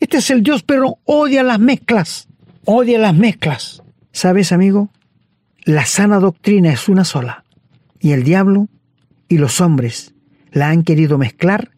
Este 0.00 0.18
es 0.18 0.28
el 0.28 0.42
Dios, 0.42 0.62
pero 0.64 0.98
odia 1.06 1.42
las 1.42 1.58
mezclas. 1.58 2.28
Odia 2.66 2.98
las 2.98 3.14
mezclas. 3.14 3.82
¿Sabes, 4.12 4.52
amigo? 4.52 4.90
La 5.64 5.86
sana 5.86 6.18
doctrina 6.18 6.70
es 6.70 6.90
una 6.90 7.06
sola. 7.06 7.46
Y 8.00 8.12
el 8.12 8.22
diablo 8.22 8.68
y 9.30 9.38
los 9.38 9.62
hombres 9.62 10.12
la 10.52 10.68
han 10.68 10.82
querido 10.82 11.16
mezclar 11.16 11.70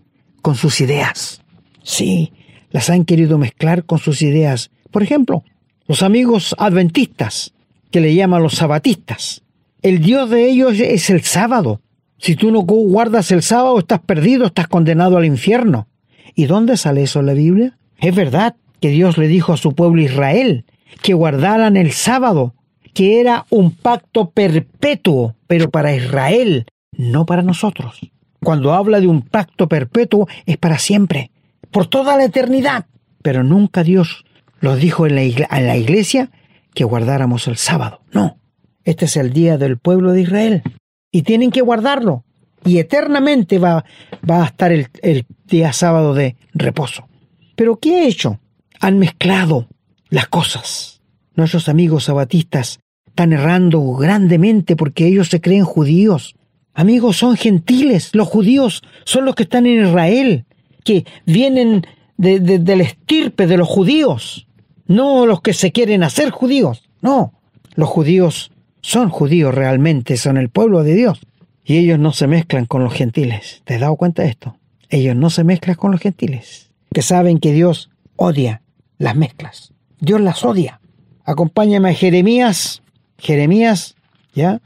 con 0.43 0.57
sus 0.57 0.81
ideas. 0.81 1.41
Sí, 1.85 2.33
las 2.73 2.91
han 2.91 3.05
querido 3.05 3.39
mezclar 3.39 3.85
con 3.85 4.01
sus 4.01 4.23
ideas. 4.23 4.73
Por 4.91 5.05
ejemplo, 5.05 5.45
los 5.87 6.03
amigos 6.03 6.53
adventistas, 6.59 7.55
que 7.93 8.01
le 8.01 8.13
llaman 8.13 8.43
los 8.43 8.55
sabatistas. 8.55 9.45
El 9.83 10.01
Dios 10.01 10.31
de 10.31 10.51
ellos 10.51 10.81
es 10.81 11.11
el 11.11 11.23
sábado. 11.23 11.81
Si 12.19 12.35
tú 12.35 12.51
no 12.51 12.61
guardas 12.61 13.31
el 13.31 13.43
sábado, 13.43 13.79
estás 13.79 14.01
perdido, 14.01 14.47
estás 14.47 14.69
condenado 14.69 15.17
al 15.17 15.25
infierno. 15.25 15.87
¿Y 16.35 16.47
dónde 16.47 16.77
sale 16.77 17.03
eso 17.03 17.21
en 17.21 17.27
la 17.27 17.35
Biblia? 17.35 17.79
Es 17.99 18.15
verdad 18.15 18.57
que 18.81 18.89
Dios 18.89 19.19
le 19.19 19.29
dijo 19.29 19.53
a 19.53 19.57
su 19.57 19.75
pueblo 19.75 20.03
Israel 20.03 20.65
que 21.03 21.15
guardaran 21.15 21.77
el 21.77 21.93
sábado, 21.93 22.55
que 22.95 23.21
era 23.21 23.47
un 23.51 23.71
pacto 23.73 24.31
perpetuo, 24.31 25.37
pero 25.47 25.71
para 25.71 25.95
Israel, 25.95 26.67
no 26.93 27.27
para 27.27 27.43
nosotros. 27.43 28.01
Cuando 28.43 28.73
habla 28.73 29.01
de 29.01 29.07
un 29.07 29.23
pacto 29.23 29.69
perpetuo 29.69 30.29
es 30.47 30.57
para 30.57 30.79
siempre, 30.79 31.31
por 31.71 31.87
toda 31.87 32.17
la 32.17 32.25
eternidad. 32.25 32.87
Pero 33.23 33.43
nunca 33.43 33.83
Dios 33.83 34.25
lo 34.61 34.77
dijo 34.77 35.07
en 35.07 35.17
la 35.17 35.77
iglesia 35.77 36.31
que 36.75 36.85
guardáramos 36.85 37.49
el 37.49 37.57
sábado. 37.57 38.01
No, 38.13 38.39
este 38.85 39.07
es 39.07 39.17
el 39.17 39.33
día 39.33 39.59
del 39.59 39.79
pueblo 39.79 40.13
de 40.13 40.23
Israel 40.23 40.63
y 41.11 41.23
tienen 41.23 41.51
que 41.51 41.63
guardarlo. 41.63 42.25
Y 42.65 42.79
eternamente 42.79 43.59
va, 43.59 43.85
va 44.29 44.43
a 44.43 44.47
estar 44.47 44.73
el, 44.73 45.27
día 45.47 45.73
sábado 45.73 46.15
de 46.15 46.37
reposo. 46.53 47.07
Pero 47.55 47.77
¿qué 47.77 47.97
ha 47.97 48.07
hecho? 48.07 48.41
Han 48.81 48.99
mezclado 48.99 49.69
las 50.11 50.29
cosas. 50.29 51.01
Nuestros 51.35 51.69
amigos 51.69 52.05
sabatistas 52.05 52.81
están 53.07 53.33
errando 53.33 53.83
grandemente 53.93 54.75
porque 54.75 55.07
ellos 55.07 55.29
se 55.29 55.41
creen 55.41 55.65
judíos. 55.65 56.35
Amigos, 56.75 57.17
son 57.17 57.37
gentiles. 57.37 58.11
Los 58.13 58.29
judíos 58.29 58.83
son 59.05 59.25
los 59.25 59.35
que 59.35 59.45
están 59.45 59.67
en 59.67 59.87
Israel, 59.87 60.45
que 60.85 61.07
vienen 61.25 61.87
de, 62.19 62.41
del 62.41 62.81
estirpe 62.81 63.47
de 63.47 63.57
los 63.57 63.69
judíos, 63.69 64.47
no 64.87 65.27
los 65.27 65.41
que 65.41 65.53
se 65.53 65.73
quieren 65.73 66.03
hacer 66.03 66.31
judíos. 66.31 66.83
No, 67.01 67.33
los 67.75 67.89
judíos 67.89 68.51
son 68.87 69.11
judíos 69.11 69.53
realmente, 69.53 70.17
son 70.17 70.37
el 70.37 70.49
pueblo 70.49 70.85
de 70.85 70.95
Dios. 70.95 71.19
Y 71.65 71.79
ellos 71.79 71.99
no 71.99 72.13
se 72.13 72.29
mezclan 72.29 72.67
con 72.67 72.85
los 72.85 72.95
gentiles. 72.95 73.63
¿Te 73.65 73.75
has 73.75 73.81
dado 73.81 73.97
cuenta 73.97 74.23
de 74.23 74.29
esto? 74.29 74.59
Ellos 74.89 75.17
no 75.17 75.29
se 75.29 75.43
mezclan 75.43 75.75
con 75.75 75.91
los 75.91 76.01
gentiles, 76.01 76.71
que 76.95 77.03
saben 77.03 77.41
que 77.41 77.53
Dios 77.53 77.91
odia 78.15 78.63
las 78.99 79.17
mezclas. 79.17 79.73
Dios 79.99 80.21
las 80.21 80.45
odia. 80.45 80.81
Acompáñame 81.25 81.91
a 81.91 81.95
Jeremías. 81.95 82.81
Jeremías, 83.19 83.97
¿ya? 84.33 84.61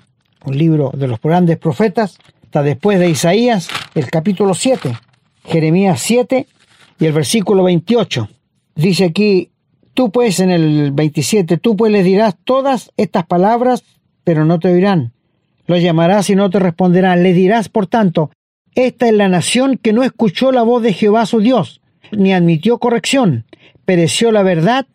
Un 0.45 0.59
libro 0.59 0.93
de 0.95 1.09
los 1.09 1.19
grandes 1.19 1.57
profetas. 1.57 2.19
Está 2.43 2.63
después 2.63 2.99
de 2.99 3.09
Isaías, 3.09 3.69
el 3.95 4.11
capítulo 4.11 4.53
7. 4.53 4.93
Jeremías 5.47 5.99
7 6.03 6.47
y 6.99 7.07
el 7.07 7.15
versículo 7.15 7.65
28. 7.65 8.29
Dice 8.75 9.05
aquí, 9.07 9.51
tú 9.95 10.11
pues 10.11 10.41
en 10.41 10.51
el 10.51 10.93
27, 10.93 11.57
tú 11.57 11.75
pues 11.75 11.91
les 11.91 12.05
dirás 12.05 12.37
todas 12.45 12.91
estas 12.99 13.25
palabras 13.25 13.83
pero 14.25 14.45
no 14.45 14.59
te 14.59 14.69
oirán. 14.69 15.13
Los 15.67 15.83
llamarás 15.83 16.31
y 16.31 16.35
no 16.35 16.51
te 16.51 16.59
responderán. 16.59 17.23
Le 17.23 17.33
dirás, 17.33 17.69
por 17.69 17.87
tanto, 17.87 18.31
esta 18.75 19.09
es 19.09 19.15
la 19.15 19.29
nación 19.29 19.79
que 19.79 19.93
no 19.93 20.03
escuchó 20.03 20.53
la 20.53 20.63
voz 20.63 20.83
de 20.83 20.93
Jehová 20.93 21.27
su 21.27 21.41
Dios, 21.41 21.81
ni 22.13 22.33
admitió 22.33 22.79
corrección. 22.79 23.45
Pereció 23.85 24.33
la 24.33 24.43
verdad, 24.43 24.87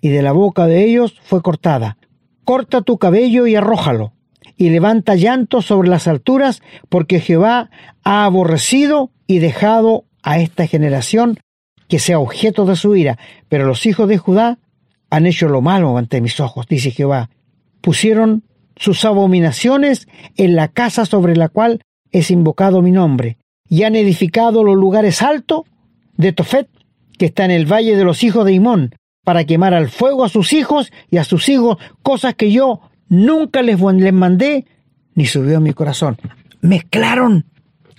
y 0.00 0.08
de 0.08 0.22
la 0.22 0.32
boca 0.32 0.66
de 0.66 0.84
ellos 0.84 1.18
fue 1.22 1.42
cortada. 1.42 1.96
Corta 2.44 2.82
tu 2.82 2.98
cabello 2.98 3.46
y 3.46 3.54
arrójalo, 3.54 4.12
y 4.56 4.70
levanta 4.70 5.14
llanto 5.14 5.62
sobre 5.62 5.88
las 5.88 6.06
alturas, 6.06 6.62
porque 6.88 7.20
Jehová 7.20 7.70
ha 8.02 8.24
aborrecido 8.24 9.10
y 9.26 9.38
dejado 9.38 10.04
a 10.22 10.38
esta 10.38 10.66
generación 10.66 11.38
que 11.88 11.98
sea 11.98 12.18
objeto 12.18 12.66
de 12.66 12.76
su 12.76 12.94
ira. 12.96 13.18
Pero 13.48 13.66
los 13.66 13.86
hijos 13.86 14.08
de 14.08 14.18
Judá 14.18 14.58
han 15.10 15.26
hecho 15.26 15.48
lo 15.48 15.60
malo 15.60 15.96
ante 15.96 16.20
mis 16.20 16.40
ojos, 16.40 16.66
dice 16.66 16.90
Jehová. 16.90 17.30
Pusieron 17.80 18.44
sus 18.76 19.04
abominaciones 19.04 20.08
en 20.36 20.56
la 20.56 20.68
casa 20.68 21.06
sobre 21.06 21.36
la 21.36 21.48
cual 21.48 21.80
es 22.10 22.30
invocado 22.30 22.82
mi 22.82 22.90
nombre, 22.90 23.38
y 23.68 23.82
han 23.82 23.96
edificado 23.96 24.62
los 24.62 24.76
lugares 24.76 25.22
altos 25.22 25.62
de 26.16 26.32
Tofet, 26.32 26.68
que 27.18 27.26
está 27.26 27.44
en 27.44 27.50
el 27.50 27.70
valle 27.70 27.96
de 27.96 28.04
los 28.04 28.22
hijos 28.22 28.44
de 28.44 28.52
Imón, 28.52 28.94
para 29.24 29.44
quemar 29.44 29.74
al 29.74 29.88
fuego 29.88 30.24
a 30.24 30.28
sus 30.28 30.52
hijos 30.52 30.92
y 31.10 31.16
a 31.16 31.24
sus 31.24 31.48
hijos, 31.48 31.78
cosas 32.02 32.34
que 32.34 32.52
yo 32.52 32.80
nunca 33.08 33.62
les, 33.62 33.80
les 33.80 34.12
mandé, 34.12 34.66
ni 35.14 35.26
subió 35.26 35.56
a 35.56 35.60
mi 35.60 35.72
corazón. 35.72 36.18
Mezclaron 36.60 37.46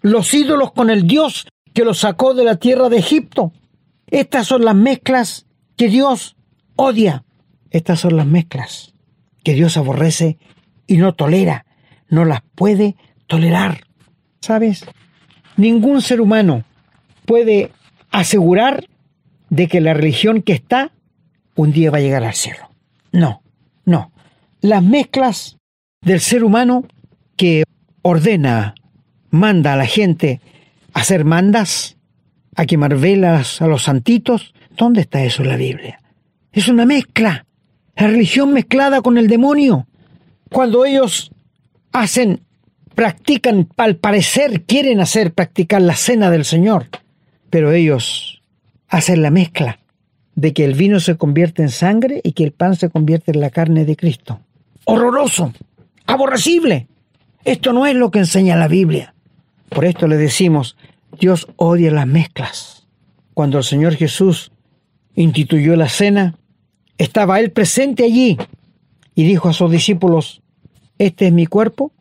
los 0.01 0.33
ídolos 0.33 0.71
con 0.71 0.89
el 0.89 1.07
Dios 1.07 1.47
que 1.73 1.83
los 1.83 1.99
sacó 1.99 2.33
de 2.33 2.43
la 2.43 2.57
tierra 2.57 2.89
de 2.89 2.97
Egipto. 2.97 3.51
Estas 4.07 4.47
son 4.47 4.63
las 4.63 4.75
mezclas 4.75 5.45
que 5.75 5.89
Dios 5.89 6.35
odia. 6.75 7.25
Estas 7.71 7.99
son 7.99 8.15
las 8.15 8.27
mezclas 8.27 8.93
que 9.43 9.53
Dios 9.53 9.77
aborrece 9.77 10.38
y 10.88 10.98
no 10.98 11.13
tolera, 11.13 11.65
no 12.10 12.26
las 12.26 12.41
puede 12.56 12.95
tolerar. 13.28 13.86
¿Sabes? 14.41 14.86
Ningún 15.58 16.02
ser 16.02 16.21
humano 16.21 16.63
puede 17.26 17.71
asegurar 18.12 18.88
de 19.50 19.67
que 19.67 19.82
la 19.82 19.93
religión 19.93 20.41
que 20.41 20.54
está 20.54 20.91
un 21.56 21.71
día 21.71 21.91
va 21.91 21.98
a 21.98 22.02
llegar 22.02 22.24
al 22.24 22.34
cielo. 22.34 22.69
No, 23.12 23.41
no. 23.86 24.12
Las 24.62 24.84
mezclas 24.84 25.58
del 26.02 26.19
ser 26.19 26.43
humano 26.43 26.86
que 27.36 27.63
ordena, 28.02 28.76
manda 29.30 29.74
a 29.74 29.76
la 29.76 29.86
gente 29.86 30.39
a 30.93 31.00
hacer 31.00 31.26
mandas, 31.26 31.98
a 32.56 32.65
quemar 32.65 32.98
velas 32.98 33.62
a 33.62 33.67
los 33.67 33.84
santitos, 33.84 34.54
¿dónde 34.78 35.02
está 35.02 35.24
eso 35.24 35.41
en 35.43 35.50
la 35.50 35.58
Biblia? 35.58 36.00
Es 36.52 36.67
una 36.67 36.86
mezcla. 36.86 37.45
La 37.95 38.08
religión 38.08 38.54
mezclada 38.54 39.02
con 39.02 39.17
el 39.17 39.28
demonio 39.28 39.88
cuando 40.49 40.86
ellos 40.86 41.31
hacen, 41.91 42.41
practican, 42.93 43.67
al 43.77 43.97
parecer 43.97 44.63
quieren 44.63 44.99
hacer 44.99 45.34
practicar 45.34 45.81
la 45.81 45.95
cena 45.95 46.29
del 46.29 46.45
Señor, 46.45 46.88
pero 47.49 47.71
ellos 47.71 48.41
hacen 48.88 49.21
la 49.21 49.31
mezcla 49.31 49.79
de 50.36 50.53
que 50.53 50.65
el 50.65 50.73
vino 50.73 50.99
se 50.99 51.17
convierte 51.17 51.62
en 51.62 51.69
sangre 51.69 52.21
y 52.23 52.34
que 52.34 52.43
el 52.43 52.51
pan 52.51 52.75
se 52.75 52.89
convierte 52.89 53.31
en 53.31 53.39
la 53.39 53.49
carne 53.49 53.86
de 53.86 53.95
Cristo. 53.95 54.39
Horroroso, 54.86 55.53
aborrecible. 56.05 56.88
Esto 57.43 57.73
no 57.73 57.86
es 57.86 57.95
lo 57.95 58.12
que 58.12 58.19
enseña 58.19 58.55
la 58.55 58.67
Biblia. 58.67 59.13
Por 59.69 59.86
esto 59.86 60.08
le 60.08 60.17
decimos, 60.17 60.75
Dios 61.19 61.47
odia 61.55 61.91
las 61.91 62.08
mezclas. 62.08 62.88
Cuando 63.34 63.58
el 63.58 63.63
Señor 63.63 63.95
Jesús 63.95 64.51
instituyó 65.15 65.75
la 65.75 65.89
cena, 65.89 66.36
estaba 66.97 67.39
Él 67.39 67.51
presente 67.51 68.03
allí 68.03 68.38
y 69.15 69.23
dijo 69.23 69.49
a 69.49 69.54
sus 69.54 69.71
discípulos, 69.71 70.41
Este 70.97 71.28
es 71.28 71.34
mi 71.34 71.45
cuerpo 71.45 71.91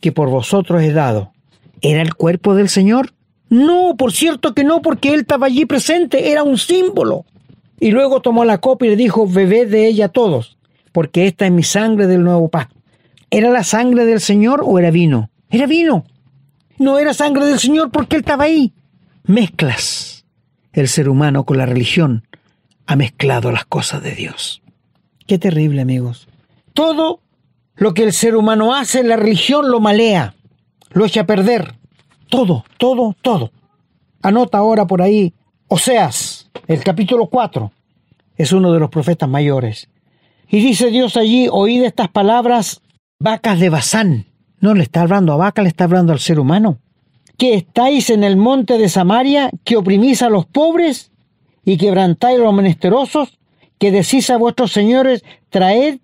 que 0.00 0.12
por 0.12 0.28
vosotros 0.28 0.82
he 0.82 0.92
dado. 0.92 1.32
¿Era 1.80 2.02
el 2.02 2.14
cuerpo 2.14 2.54
del 2.54 2.68
Señor? 2.68 3.12
No, 3.48 3.96
por 3.96 4.12
cierto 4.12 4.54
que 4.54 4.62
no, 4.62 4.82
porque 4.82 5.12
Él 5.12 5.20
estaba 5.20 5.46
allí 5.46 5.64
presente, 5.64 6.30
era 6.30 6.42
un 6.42 6.58
símbolo. 6.58 7.24
Y 7.80 7.90
luego 7.90 8.20
tomó 8.20 8.44
la 8.44 8.58
copa 8.58 8.86
y 8.86 8.90
le 8.90 8.96
dijo, 8.96 9.26
bebed 9.26 9.70
de 9.70 9.86
ella 9.88 10.08
todos, 10.08 10.58
porque 10.92 11.26
esta 11.26 11.46
es 11.46 11.52
mi 11.52 11.62
sangre 11.62 12.06
del 12.06 12.22
nuevo 12.22 12.48
pacto. 12.48 12.76
¿Era 13.30 13.50
la 13.50 13.64
sangre 13.64 14.04
del 14.04 14.20
Señor 14.20 14.62
o 14.64 14.78
era 14.78 14.90
vino? 14.90 15.30
Era 15.50 15.66
vino. 15.66 16.04
No 16.78 16.98
era 16.98 17.14
sangre 17.14 17.46
del 17.46 17.58
Señor 17.58 17.90
porque 17.90 18.16
Él 18.16 18.20
estaba 18.20 18.44
ahí. 18.44 18.72
Mezclas. 19.24 20.24
El 20.72 20.88
ser 20.88 21.08
humano 21.08 21.44
con 21.44 21.58
la 21.58 21.66
religión 21.66 22.26
ha 22.86 22.96
mezclado 22.96 23.50
las 23.50 23.64
cosas 23.64 24.02
de 24.02 24.14
Dios. 24.14 24.62
Qué 25.26 25.38
terrible, 25.38 25.80
amigos. 25.80 26.28
Todo 26.80 27.20
lo 27.76 27.92
que 27.92 28.04
el 28.04 28.14
ser 28.14 28.34
humano 28.34 28.74
hace, 28.74 29.04
la 29.04 29.16
religión 29.16 29.70
lo 29.70 29.80
malea, 29.80 30.34
lo 30.92 31.04
echa 31.04 31.20
a 31.20 31.26
perder. 31.26 31.74
Todo, 32.30 32.64
todo, 32.78 33.14
todo. 33.20 33.50
Anota 34.22 34.56
ahora 34.56 34.86
por 34.86 35.02
ahí 35.02 35.34
Oseas, 35.68 36.50
el 36.68 36.82
capítulo 36.82 37.26
4. 37.26 37.70
Es 38.34 38.52
uno 38.52 38.72
de 38.72 38.80
los 38.80 38.88
profetas 38.88 39.28
mayores. 39.28 39.90
Y 40.48 40.60
dice 40.62 40.88
Dios 40.88 41.18
allí, 41.18 41.48
oíd 41.52 41.84
estas 41.84 42.08
palabras, 42.08 42.80
vacas 43.18 43.60
de 43.60 43.68
Bazán. 43.68 44.24
No 44.58 44.72
le 44.72 44.84
está 44.84 45.02
hablando 45.02 45.34
a 45.34 45.36
vaca, 45.36 45.60
le 45.60 45.68
está 45.68 45.84
hablando 45.84 46.14
al 46.14 46.20
ser 46.20 46.40
humano. 46.40 46.78
Que 47.36 47.56
estáis 47.56 48.08
en 48.08 48.24
el 48.24 48.38
monte 48.38 48.78
de 48.78 48.88
Samaria, 48.88 49.50
que 49.64 49.76
oprimís 49.76 50.22
a 50.22 50.30
los 50.30 50.46
pobres 50.46 51.12
y 51.62 51.76
quebrantáis 51.76 52.38
a 52.38 52.44
los 52.44 52.54
menesterosos, 52.54 53.38
que 53.78 53.90
decís 53.90 54.30
a 54.30 54.38
vuestros 54.38 54.72
señores, 54.72 55.22
traed 55.50 55.98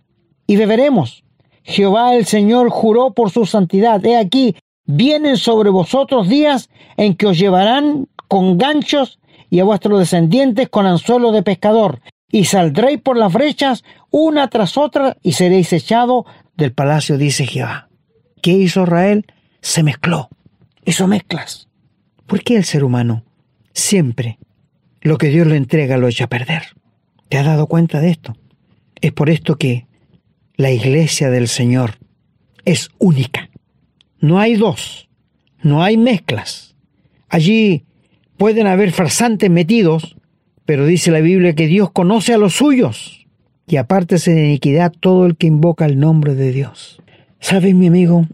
y 0.46 0.56
beberemos. 0.56 1.24
Jehová 1.62 2.14
el 2.14 2.26
Señor 2.26 2.70
juró 2.70 3.12
por 3.12 3.30
su 3.30 3.46
santidad. 3.46 4.04
He 4.04 4.16
aquí, 4.16 4.56
vienen 4.84 5.36
sobre 5.36 5.70
vosotros 5.70 6.28
días 6.28 6.70
en 6.96 7.14
que 7.14 7.26
os 7.26 7.38
llevarán 7.38 8.08
con 8.28 8.56
ganchos 8.58 9.18
y 9.50 9.60
a 9.60 9.64
vuestros 9.64 9.98
descendientes 9.98 10.68
con 10.68 10.86
anzuelo 10.86 11.32
de 11.32 11.42
pescador, 11.42 12.00
y 12.30 12.44
saldréis 12.44 13.00
por 13.00 13.16
las 13.16 13.32
brechas 13.32 13.84
una 14.10 14.48
tras 14.48 14.76
otra 14.76 15.16
y 15.22 15.32
seréis 15.32 15.72
echados 15.72 16.24
del 16.56 16.72
palacio, 16.72 17.18
dice 17.18 17.46
Jehová. 17.46 17.88
¿Qué 18.42 18.52
hizo 18.52 18.82
Israel? 18.82 19.26
Se 19.60 19.82
mezcló. 19.82 20.28
Hizo 20.84 21.06
mezclas. 21.06 21.68
¿Por 22.26 22.42
qué 22.42 22.56
el 22.56 22.64
ser 22.64 22.84
humano 22.84 23.24
siempre 23.72 24.38
lo 25.00 25.18
que 25.18 25.28
Dios 25.28 25.46
le 25.46 25.56
entrega 25.56 25.96
lo 25.96 26.08
echa 26.08 26.24
a 26.24 26.28
perder? 26.28 26.62
¿Te 27.28 27.38
has 27.38 27.46
dado 27.46 27.66
cuenta 27.66 28.00
de 28.00 28.10
esto? 28.10 28.36
Es 29.00 29.12
por 29.12 29.30
esto 29.30 29.56
que 29.56 29.85
la 30.56 30.70
iglesia 30.70 31.30
del 31.30 31.48
Señor 31.48 31.98
es 32.64 32.90
única. 32.98 33.50
No 34.20 34.38
hay 34.38 34.56
dos, 34.56 35.08
no 35.62 35.82
hay 35.82 35.96
mezclas. 35.96 36.74
Allí 37.28 37.84
pueden 38.36 38.66
haber 38.66 38.92
farsantes 38.92 39.50
metidos, 39.50 40.16
pero 40.64 40.86
dice 40.86 41.10
la 41.10 41.20
Biblia 41.20 41.54
que 41.54 41.66
Dios 41.66 41.90
conoce 41.90 42.32
a 42.32 42.38
los 42.38 42.54
suyos 42.54 43.26
y 43.66 43.76
apártese 43.76 44.32
de 44.32 44.46
iniquidad 44.46 44.92
todo 44.98 45.26
el 45.26 45.36
que 45.36 45.46
invoca 45.46 45.84
el 45.86 45.98
nombre 45.98 46.34
de 46.34 46.52
Dios. 46.52 47.02
¿Sabes, 47.40 47.74
mi 47.74 47.88
amigo? 47.88 48.26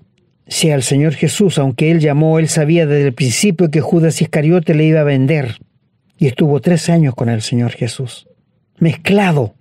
Si 0.47 0.71
al 0.71 0.83
Señor 0.83 1.15
Jesús, 1.15 1.59
aunque 1.59 1.91
Él 1.91 2.01
llamó, 2.01 2.39
Él 2.39 2.49
sabía 2.49 2.87
desde 2.87 3.09
el 3.09 3.15
principio 3.15 3.71
que 3.71 3.81
Judas 3.81 4.21
Iscariote 4.21 4.75
le 4.75 4.85
iba 4.85 5.01
a 5.01 5.05
vender, 5.05 5.57
y 6.19 6.27
estuvo 6.27 6.61
tres 6.61 6.89
años 6.89 7.15
con 7.15 7.29
el 7.29 7.43
Señor 7.43 7.73
Jesús, 7.73 8.29
mezclado 8.79 9.55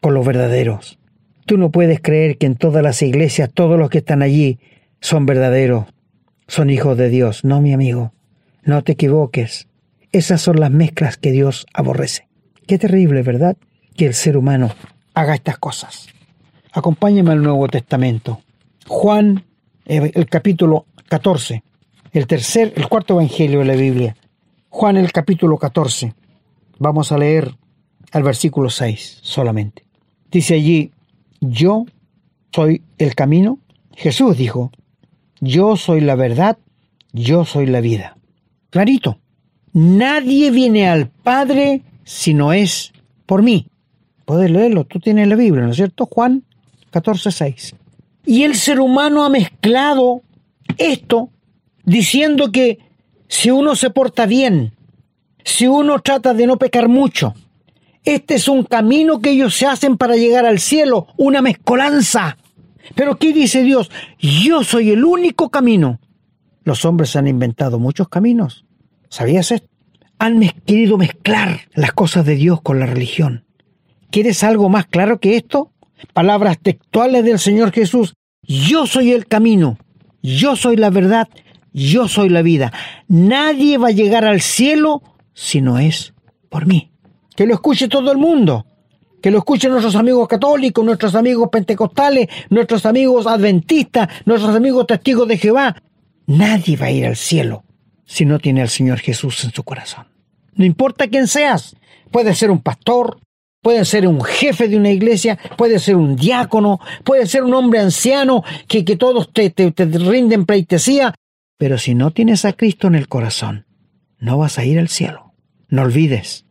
con 0.00 0.14
los 0.14 0.24
verdaderos. 0.24 0.98
Tú 1.46 1.58
no 1.58 1.70
puedes 1.70 2.00
creer 2.00 2.38
que 2.38 2.46
en 2.46 2.56
todas 2.56 2.82
las 2.82 3.00
iglesias 3.02 3.50
todos 3.54 3.78
los 3.78 3.88
que 3.88 3.98
están 3.98 4.20
allí 4.20 4.58
son 5.00 5.26
verdaderos, 5.26 5.86
son 6.48 6.70
hijos 6.70 6.98
de 6.98 7.08
Dios. 7.08 7.44
No, 7.44 7.60
mi 7.60 7.72
amigo, 7.72 8.12
no 8.64 8.82
te 8.82 8.92
equivoques. 8.92 9.68
Esas 10.10 10.40
son 10.40 10.58
las 10.58 10.72
mezclas 10.72 11.16
que 11.16 11.30
Dios 11.30 11.66
aborrece. 11.72 12.28
Qué 12.66 12.78
terrible, 12.78 13.22
¿verdad? 13.22 13.56
Que 13.96 14.06
el 14.06 14.14
ser 14.14 14.36
humano 14.36 14.70
haga 15.14 15.34
estas 15.34 15.58
cosas. 15.58 16.08
Acompáñame 16.72 17.30
al 17.30 17.42
Nuevo 17.42 17.68
Testamento. 17.68 18.40
Juan, 18.88 19.44
eh, 19.86 20.10
el 20.14 20.26
capítulo 20.26 20.86
14, 21.08 21.62
el 22.12 22.26
tercer, 22.26 22.72
el 22.76 22.88
cuarto 22.88 23.14
evangelio 23.14 23.60
de 23.60 23.64
la 23.66 23.76
Biblia. 23.76 24.16
Juan, 24.68 24.96
el 24.96 25.12
capítulo 25.12 25.58
14. 25.58 26.12
Vamos 26.78 27.12
a 27.12 27.18
leer 27.18 27.54
al 28.10 28.24
versículo 28.24 28.68
6 28.68 29.20
solamente. 29.22 29.84
Dice 30.30 30.54
allí, 30.54 30.90
yo 31.48 31.86
soy 32.52 32.82
el 32.98 33.14
camino. 33.14 33.58
Jesús 33.94 34.36
dijo, 34.36 34.72
yo 35.40 35.76
soy 35.76 36.00
la 36.00 36.14
verdad, 36.14 36.58
yo 37.12 37.44
soy 37.44 37.66
la 37.66 37.80
vida. 37.80 38.16
Clarito, 38.70 39.18
nadie 39.72 40.50
viene 40.50 40.88
al 40.88 41.08
Padre 41.08 41.82
si 42.04 42.34
no 42.34 42.52
es 42.52 42.92
por 43.26 43.42
mí. 43.42 43.66
Puedes 44.24 44.50
leerlo, 44.50 44.84
tú 44.84 44.98
tienes 45.00 45.28
la 45.28 45.36
Biblia, 45.36 45.64
¿no 45.64 45.70
es 45.70 45.76
cierto? 45.76 46.06
Juan 46.06 46.42
14, 46.90 47.30
6. 47.30 47.74
Y 48.26 48.42
el 48.42 48.56
ser 48.56 48.80
humano 48.80 49.24
ha 49.24 49.28
mezclado 49.28 50.22
esto 50.78 51.30
diciendo 51.84 52.50
que 52.50 52.78
si 53.28 53.50
uno 53.50 53.76
se 53.76 53.90
porta 53.90 54.26
bien, 54.26 54.72
si 55.44 55.66
uno 55.66 56.00
trata 56.00 56.34
de 56.34 56.46
no 56.46 56.56
pecar 56.56 56.88
mucho, 56.88 57.34
este 58.06 58.36
es 58.36 58.46
un 58.46 58.62
camino 58.62 59.20
que 59.20 59.30
ellos 59.30 59.54
se 59.56 59.66
hacen 59.66 59.96
para 59.96 60.14
llegar 60.14 60.46
al 60.46 60.60
cielo, 60.60 61.08
una 61.16 61.42
mezcolanza. 61.42 62.38
Pero 62.94 63.18
¿qué 63.18 63.32
dice 63.32 63.64
Dios? 63.64 63.90
Yo 64.18 64.62
soy 64.62 64.90
el 64.90 65.04
único 65.04 65.50
camino. 65.50 65.98
Los 66.62 66.84
hombres 66.84 67.16
han 67.16 67.26
inventado 67.26 67.80
muchos 67.80 68.08
caminos. 68.08 68.64
¿Sabías 69.08 69.50
esto? 69.50 69.68
Han 70.20 70.40
querido 70.64 70.96
mezclar 70.96 71.62
las 71.74 71.92
cosas 71.92 72.24
de 72.24 72.36
Dios 72.36 72.62
con 72.62 72.78
la 72.78 72.86
religión. 72.86 73.44
¿Quieres 74.10 74.44
algo 74.44 74.68
más 74.68 74.86
claro 74.86 75.18
que 75.18 75.36
esto? 75.36 75.72
Palabras 76.12 76.58
textuales 76.62 77.24
del 77.24 77.40
Señor 77.40 77.72
Jesús. 77.72 78.14
Yo 78.42 78.86
soy 78.86 79.12
el 79.12 79.26
camino. 79.26 79.78
Yo 80.22 80.54
soy 80.54 80.76
la 80.76 80.90
verdad. 80.90 81.28
Yo 81.72 82.06
soy 82.06 82.28
la 82.28 82.42
vida. 82.42 82.72
Nadie 83.08 83.78
va 83.78 83.88
a 83.88 83.92
llegar 83.92 84.24
al 84.24 84.40
cielo 84.40 85.02
si 85.34 85.60
no 85.60 85.78
es 85.78 86.14
por 86.48 86.66
mí 86.66 86.92
que 87.36 87.46
lo 87.46 87.54
escuche 87.54 87.88
todo 87.88 88.10
el 88.10 88.18
mundo, 88.18 88.66
que 89.22 89.30
lo 89.30 89.38
escuchen 89.38 89.70
nuestros 89.70 89.96
amigos 89.96 90.26
católicos, 90.28 90.84
nuestros 90.84 91.14
amigos 91.14 91.48
pentecostales, 91.50 92.28
nuestros 92.50 92.86
amigos 92.86 93.26
adventistas, 93.26 94.08
nuestros 94.24 94.54
amigos 94.54 94.86
testigos 94.86 95.28
de 95.28 95.38
Jehová. 95.38 95.76
Nadie 96.26 96.76
va 96.76 96.86
a 96.86 96.90
ir 96.90 97.06
al 97.06 97.16
cielo 97.16 97.64
si 98.04 98.24
no 98.24 98.38
tiene 98.38 98.62
al 98.62 98.68
Señor 98.68 98.98
Jesús 99.00 99.44
en 99.44 99.52
su 99.52 99.62
corazón. 99.62 100.06
No 100.54 100.64
importa 100.64 101.08
quién 101.08 101.26
seas, 101.26 101.76
puede 102.10 102.34
ser 102.34 102.50
un 102.50 102.60
pastor, 102.60 103.18
puede 103.60 103.84
ser 103.84 104.06
un 104.06 104.22
jefe 104.22 104.68
de 104.68 104.76
una 104.76 104.90
iglesia, 104.90 105.38
puede 105.56 105.78
ser 105.78 105.96
un 105.96 106.16
diácono, 106.16 106.80
puede 107.04 107.26
ser 107.26 107.42
un 107.42 107.52
hombre 107.52 107.80
anciano 107.80 108.42
que, 108.68 108.84
que 108.84 108.96
todos 108.96 109.32
te, 109.32 109.50
te, 109.50 109.72
te 109.72 109.84
rinden 109.86 110.46
pleitesía, 110.46 111.14
pero 111.58 111.78
si 111.78 111.94
no 111.94 112.12
tienes 112.12 112.44
a 112.44 112.52
Cristo 112.52 112.86
en 112.86 112.94
el 112.94 113.08
corazón, 113.08 113.66
no 114.18 114.38
vas 114.38 114.58
a 114.58 114.64
ir 114.64 114.78
al 114.78 114.88
cielo. 114.88 115.34
No 115.68 115.82
olvides, 115.82 116.45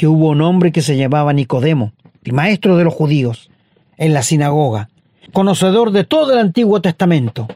que 0.00 0.06
hubo 0.06 0.30
un 0.30 0.40
hombre 0.40 0.72
que 0.72 0.80
se 0.80 0.96
llamaba 0.96 1.34
Nicodemo, 1.34 1.92
maestro 2.32 2.78
de 2.78 2.84
los 2.84 2.94
judíos, 2.94 3.50
en 3.98 4.14
la 4.14 4.22
sinagoga, 4.22 4.88
conocedor 5.34 5.90
de 5.90 6.04
todo 6.04 6.32
el 6.32 6.38
Antiguo 6.38 6.80
Testamento, 6.80 7.46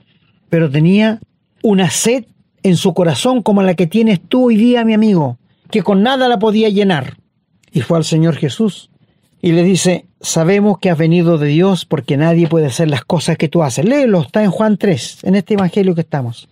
pero 0.50 0.70
tenía 0.70 1.20
una 1.62 1.88
sed 1.88 2.26
en 2.62 2.76
su 2.76 2.92
corazón 2.92 3.42
como 3.42 3.62
la 3.62 3.72
que 3.72 3.86
tienes 3.86 4.20
tú 4.20 4.48
hoy 4.48 4.56
día, 4.56 4.84
mi 4.84 4.92
amigo, 4.92 5.38
que 5.70 5.82
con 5.82 6.02
nada 6.02 6.28
la 6.28 6.38
podía 6.38 6.68
llenar. 6.68 7.16
Y 7.72 7.80
fue 7.80 7.96
al 7.96 8.04
Señor 8.04 8.36
Jesús 8.36 8.90
y 9.40 9.52
le 9.52 9.62
dice, 9.62 10.04
sabemos 10.20 10.76
que 10.78 10.90
has 10.90 10.98
venido 10.98 11.38
de 11.38 11.48
Dios 11.48 11.86
porque 11.86 12.18
nadie 12.18 12.46
puede 12.46 12.66
hacer 12.66 12.90
las 12.90 13.06
cosas 13.06 13.38
que 13.38 13.48
tú 13.48 13.62
haces. 13.62 13.86
Léelo, 13.86 14.20
está 14.20 14.44
en 14.44 14.50
Juan 14.50 14.76
3, 14.76 15.20
en 15.22 15.34
este 15.36 15.54
Evangelio 15.54 15.94
que 15.94 16.02
estamos. 16.02 16.50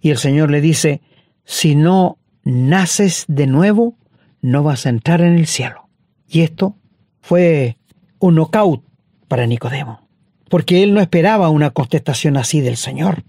Y 0.00 0.10
el 0.10 0.18
Señor 0.18 0.50
le 0.50 0.60
dice, 0.60 1.00
si 1.44 1.76
no 1.76 2.18
naces 2.42 3.24
de 3.28 3.46
nuevo, 3.46 3.94
no 4.40 4.62
vas 4.62 4.86
a 4.86 4.90
entrar 4.90 5.20
en 5.20 5.36
el 5.36 5.46
cielo. 5.46 5.88
Y 6.28 6.40
esto 6.40 6.76
fue 7.20 7.78
un 8.18 8.34
knockout 8.34 8.84
para 9.28 9.46
Nicodemo, 9.46 10.08
porque 10.48 10.82
él 10.82 10.94
no 10.94 11.00
esperaba 11.00 11.50
una 11.50 11.70
contestación 11.70 12.36
así 12.36 12.60
del 12.60 12.76
Señor. 12.76 13.24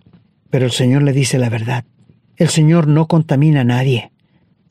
Pero 0.49 0.65
el 0.65 0.71
Señor 0.71 1.03
le 1.03 1.13
dice 1.13 1.37
la 1.37 1.49
verdad. 1.49 1.85
El 2.37 2.49
Señor 2.49 2.87
no 2.87 3.07
contamina 3.07 3.61
a 3.61 3.65
nadie. 3.65 4.11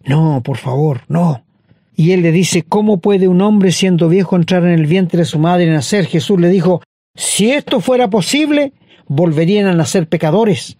No, 0.04 0.42
por 0.42 0.56
favor, 0.56 1.02
no. 1.08 1.44
Y 1.94 2.12
él 2.12 2.22
le 2.22 2.32
dice, 2.32 2.62
¿cómo 2.62 3.00
puede 3.00 3.28
un 3.28 3.42
hombre 3.42 3.72
siendo 3.72 4.08
viejo 4.08 4.36
entrar 4.36 4.64
en 4.64 4.72
el 4.72 4.86
vientre 4.86 5.18
de 5.18 5.24
su 5.24 5.38
madre 5.38 5.66
y 5.66 5.70
nacer? 5.70 6.06
Jesús 6.06 6.40
le 6.40 6.48
dijo, 6.48 6.80
si 7.14 7.50
esto 7.50 7.80
fuera 7.80 8.08
posible, 8.08 8.72
volverían 9.06 9.66
a 9.66 9.74
nacer 9.74 10.08
pecadores. 10.08 10.78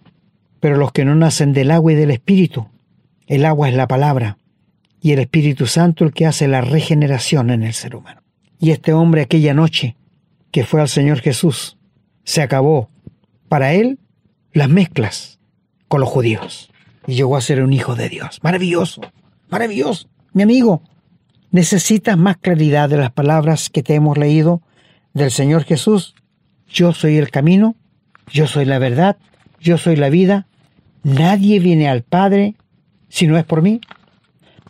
Pero 0.59 0.77
los 0.77 0.91
que 0.91 1.05
no 1.05 1.15
nacen 1.15 1.53
del 1.53 1.71
agua 1.71 1.91
y 1.91 1.95
del 1.95 2.11
Espíritu, 2.11 2.67
el 3.27 3.45
agua 3.45 3.69
es 3.69 3.75
la 3.75 3.87
palabra, 3.87 4.38
y 5.01 5.11
el 5.11 5.19
Espíritu 5.19 5.65
Santo 5.65 6.03
el 6.03 6.13
que 6.13 6.25
hace 6.25 6.47
la 6.47 6.61
regeneración 6.61 7.49
en 7.49 7.63
el 7.63 7.73
ser 7.73 7.95
humano. 7.95 8.21
Y 8.59 8.71
este 8.71 8.93
hombre 8.93 9.21
aquella 9.21 9.53
noche 9.53 9.95
que 10.51 10.65
fue 10.65 10.81
al 10.81 10.89
Señor 10.89 11.19
Jesús, 11.19 11.77
se 12.23 12.41
acabó 12.41 12.89
para 13.47 13.73
él 13.73 13.99
las 14.53 14.69
mezclas 14.69 15.39
con 15.87 16.01
los 16.01 16.09
judíos 16.09 16.69
y 17.07 17.15
llegó 17.15 17.37
a 17.37 17.41
ser 17.41 17.63
un 17.63 17.73
hijo 17.73 17.95
de 17.95 18.09
Dios. 18.09 18.39
Maravilloso, 18.43 19.01
maravilloso. 19.49 20.07
Mi 20.33 20.43
amigo, 20.43 20.83
necesitas 21.51 22.17
más 22.17 22.37
claridad 22.37 22.89
de 22.89 22.97
las 22.97 23.11
palabras 23.11 23.69
que 23.69 23.83
te 23.83 23.95
hemos 23.95 24.17
leído 24.17 24.61
del 25.13 25.31
Señor 25.31 25.63
Jesús. 25.63 26.15
Yo 26.67 26.93
soy 26.93 27.17
el 27.17 27.31
camino, 27.31 27.75
yo 28.31 28.47
soy 28.47 28.65
la 28.65 28.79
verdad, 28.79 29.17
yo 29.59 29.77
soy 29.77 29.95
la 29.95 30.09
vida. 30.09 30.47
Nadie 31.03 31.59
viene 31.59 31.89
al 31.89 32.03
Padre 32.03 32.55
si 33.07 33.27
no 33.27 33.37
es 33.37 33.45
por 33.45 33.61
mí. 33.61 33.81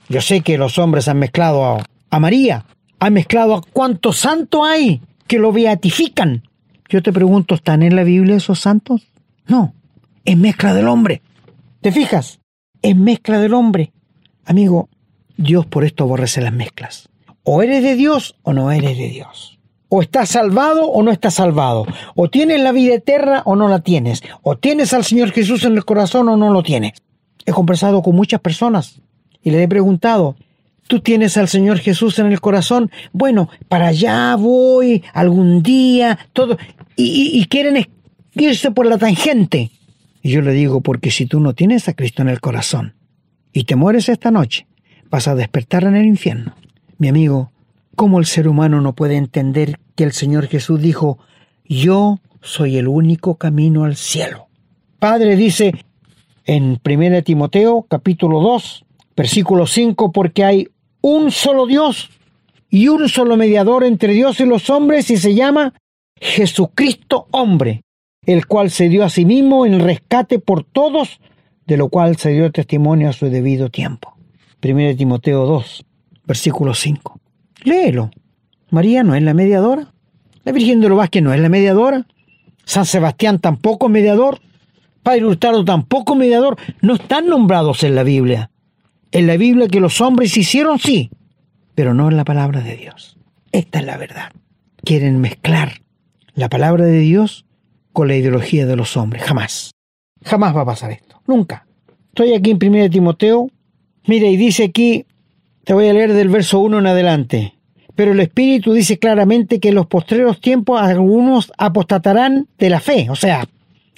Yo 0.09 0.21
sé 0.21 0.41
que 0.41 0.57
los 0.57 0.79
hombres 0.79 1.07
han 1.07 1.19
mezclado 1.19 1.77
a, 2.09 2.19
María, 2.19 2.65
han 2.99 3.13
mezclado 3.13 3.53
a 3.53 3.61
cuántos 3.61 4.17
santos 4.17 4.61
hay 4.65 5.01
que 5.27 5.37
lo 5.37 5.51
beatifican. 5.51 6.43
Yo 6.89 7.03
te 7.03 7.13
pregunto, 7.13 7.53
¿están 7.53 7.83
en 7.83 7.95
la 7.95 8.03
Biblia 8.03 8.35
esos 8.35 8.59
santos? 8.59 9.07
No, 9.45 9.75
es 10.25 10.35
mezcla 10.35 10.73
del 10.73 10.87
hombre. 10.87 11.21
¿Te 11.81 11.91
fijas? 11.91 12.39
Es 12.81 12.95
mezcla 12.95 13.39
del 13.39 13.53
hombre. 13.53 13.93
Amigo, 14.45 14.89
Dios 15.37 15.67
por 15.67 15.83
esto 15.83 16.05
aborrece 16.05 16.41
las 16.41 16.53
mezclas. 16.53 17.07
O 17.43 17.61
eres 17.61 17.83
de 17.83 17.95
Dios 17.95 18.35
o 18.41 18.53
no 18.53 18.71
eres 18.71 18.97
de 18.97 19.09
Dios. 19.09 19.59
O 19.89 20.01
estás 20.01 20.29
salvado 20.29 20.87
o 20.87 21.03
no 21.03 21.11
estás 21.11 21.35
salvado. 21.35 21.85
O 22.15 22.31
tienes 22.31 22.61
la 22.61 22.71
vida 22.71 22.95
eterna 22.95 23.43
o 23.45 23.55
no 23.55 23.67
la 23.67 23.81
tienes. 23.81 24.23
O 24.41 24.57
tienes 24.57 24.91
al 24.93 25.05
Señor 25.05 25.31
Jesús 25.31 25.65
en 25.65 25.73
el 25.73 25.85
corazón 25.85 26.29
o 26.29 26.35
no 26.35 26.51
lo 26.51 26.63
tienes. 26.63 26.93
He 27.45 27.51
conversado 27.51 28.01
con 28.01 28.15
muchas 28.15 28.39
personas 28.41 29.01
y 29.43 29.51
les 29.51 29.61
he 29.61 29.67
preguntado, 29.67 30.35
¿tú 30.87 30.99
tienes 30.99 31.37
al 31.37 31.47
Señor 31.47 31.79
Jesús 31.79 32.19
en 32.19 32.27
el 32.27 32.41
corazón? 32.41 32.91
Bueno, 33.13 33.49
para 33.67 33.87
allá 33.87 34.35
voy 34.35 35.03
algún 35.13 35.63
día, 35.63 36.19
todo. 36.33 36.57
Y, 36.95 37.31
y 37.39 37.45
quieren 37.45 37.87
irse 38.33 38.71
por 38.71 38.85
la 38.85 38.97
tangente. 38.97 39.71
Y 40.21 40.31
yo 40.31 40.41
le 40.41 40.53
digo, 40.53 40.81
porque 40.81 41.11
si 41.11 41.25
tú 41.25 41.39
no 41.39 41.53
tienes 41.53 41.87
a 41.87 41.93
Cristo 41.93 42.21
en 42.21 42.29
el 42.29 42.41
corazón 42.41 42.95
y 43.53 43.63
te 43.63 43.75
mueres 43.75 44.09
esta 44.09 44.31
noche, 44.31 44.67
vas 45.09 45.27
a 45.27 45.35
despertar 45.35 45.85
en 45.85 45.95
el 45.95 46.05
infierno. 46.05 46.55
Mi 46.97 47.07
amigo, 47.07 47.51
¿Cómo 47.99 48.17
el 48.19 48.25
ser 48.25 48.47
humano 48.47 48.79
no 48.79 48.95
puede 48.95 49.17
entender 49.17 49.77
que 49.95 50.05
el 50.05 50.13
Señor 50.13 50.47
Jesús 50.47 50.81
dijo, 50.81 51.19
yo 51.65 52.21
soy 52.41 52.77
el 52.77 52.87
único 52.87 53.35
camino 53.35 53.83
al 53.83 53.97
cielo? 53.97 54.47
Padre 54.99 55.35
dice 55.35 55.73
en 56.45 56.79
1 56.81 57.23
Timoteo 57.23 57.85
capítulo 57.89 58.39
2, 58.39 58.85
versículo 59.19 59.67
5, 59.67 60.13
porque 60.13 60.45
hay 60.45 60.69
un 61.01 61.29
solo 61.29 61.65
Dios 61.65 62.09
y 62.69 62.87
un 62.87 63.09
solo 63.09 63.35
mediador 63.35 63.83
entre 63.83 64.13
Dios 64.13 64.39
y 64.39 64.45
los 64.45 64.69
hombres 64.69 65.11
y 65.11 65.17
se 65.17 65.35
llama 65.35 65.73
Jesucristo 66.21 67.27
hombre, 67.31 67.81
el 68.25 68.47
cual 68.47 68.71
se 68.71 68.87
dio 68.87 69.03
a 69.03 69.09
sí 69.09 69.25
mismo 69.25 69.65
en 69.65 69.81
rescate 69.81 70.39
por 70.39 70.63
todos, 70.63 71.19
de 71.67 71.75
lo 71.75 71.89
cual 71.89 72.15
se 72.15 72.29
dio 72.29 72.49
testimonio 72.53 73.09
a 73.09 73.13
su 73.13 73.29
debido 73.29 73.69
tiempo. 73.69 74.15
1 74.63 74.95
Timoteo 74.95 75.45
2, 75.45 75.85
versículo 76.23 76.73
5. 76.73 77.19
Léelo. 77.65 78.11
María 78.69 79.03
no 79.03 79.15
es 79.15 79.21
la 79.21 79.33
mediadora. 79.33 79.91
La 80.45 80.53
Virgen 80.53 80.79
de 80.79 80.87
los 80.87 80.97
Vázquez 80.97 81.23
no 81.23 81.33
es 81.33 81.41
la 81.41 81.49
mediadora. 81.49 82.07
San 82.63 82.85
Sebastián 82.85 83.39
tampoco 83.39 83.89
mediador. 83.89 84.39
Padre 85.03 85.25
Hurtado 85.25 85.65
tampoco 85.65 86.15
mediador. 86.15 86.55
No 86.81 86.93
están 86.93 87.27
nombrados 87.27 87.83
en 87.83 87.95
la 87.95 88.03
Biblia. 88.03 88.49
En 89.11 89.27
la 89.27 89.37
Biblia 89.37 89.67
que 89.67 89.79
los 89.79 90.01
hombres 90.01 90.37
hicieron, 90.37 90.79
sí, 90.79 91.09
pero 91.75 91.93
no 91.93 92.09
en 92.09 92.17
la 92.17 92.25
palabra 92.25 92.61
de 92.61 92.75
Dios. 92.75 93.17
Esta 93.51 93.79
es 93.79 93.85
la 93.85 93.97
verdad. 93.97 94.31
Quieren 94.83 95.19
mezclar 95.19 95.81
la 96.35 96.49
palabra 96.49 96.85
de 96.85 96.99
Dios 96.99 97.45
con 97.91 98.07
la 98.07 98.15
ideología 98.15 98.65
de 98.65 98.75
los 98.75 98.95
hombres. 98.97 99.23
Jamás. 99.23 99.71
Jamás 100.23 100.55
va 100.55 100.61
a 100.61 100.65
pasar 100.65 100.91
esto. 100.91 101.21
Nunca. 101.25 101.65
Estoy 102.09 102.33
aquí 102.33 102.51
en 102.51 102.59
1 102.61 102.89
Timoteo. 102.89 103.49
Mira, 104.05 104.27
y 104.27 104.37
dice 104.37 104.65
aquí 104.65 105.05
te 105.69 105.73
voy 105.75 105.87
a 105.87 105.93
leer 105.93 106.13
del 106.13 106.29
verso 106.29 106.59
1 106.61 106.79
en 106.79 106.87
adelante. 106.87 107.53
Pero 107.93 108.13
el 108.13 108.19
Espíritu 108.21 108.73
dice 108.73 108.97
claramente 108.97 109.59
que 109.59 109.69
en 109.69 109.75
los 109.75 109.85
postreros 109.85 110.41
tiempos 110.41 110.81
algunos 110.81 111.51
apostatarán 111.59 112.47
de 112.57 112.69
la 112.71 112.79
fe, 112.79 113.07
o 113.11 113.15
sea, 113.15 113.47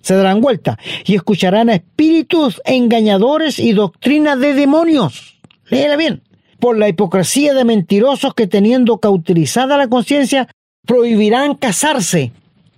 se 0.01 0.15
darán 0.15 0.41
vuelta 0.41 0.77
y 1.05 1.15
escucharán 1.15 1.69
a 1.69 1.75
espíritus 1.75 2.61
engañadores 2.65 3.59
y 3.59 3.73
doctrinas 3.73 4.39
de 4.39 4.53
demonios. 4.53 5.39
Léela 5.69 5.95
bien. 5.95 6.21
Por 6.59 6.77
la 6.77 6.89
hipocresía 6.89 7.53
de 7.53 7.65
mentirosos 7.65 8.33
que 8.35 8.45
teniendo 8.45 8.99
cauterizada 8.99 9.77
la 9.77 9.87
conciencia 9.87 10.47
prohibirán 10.85 11.55
casarse. 11.55 12.31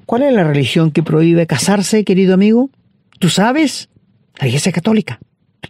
¿Cuál 0.05 0.23
es 0.23 0.33
la 0.33 0.43
religión 0.43 0.91
que 0.91 1.03
prohíbe 1.03 1.47
casarse, 1.47 2.03
querido 2.03 2.33
amigo? 2.33 2.69
¿Tú 3.19 3.29
sabes? 3.29 3.89
La 4.39 4.47
Iglesia 4.47 4.71
Católica. 4.71 5.19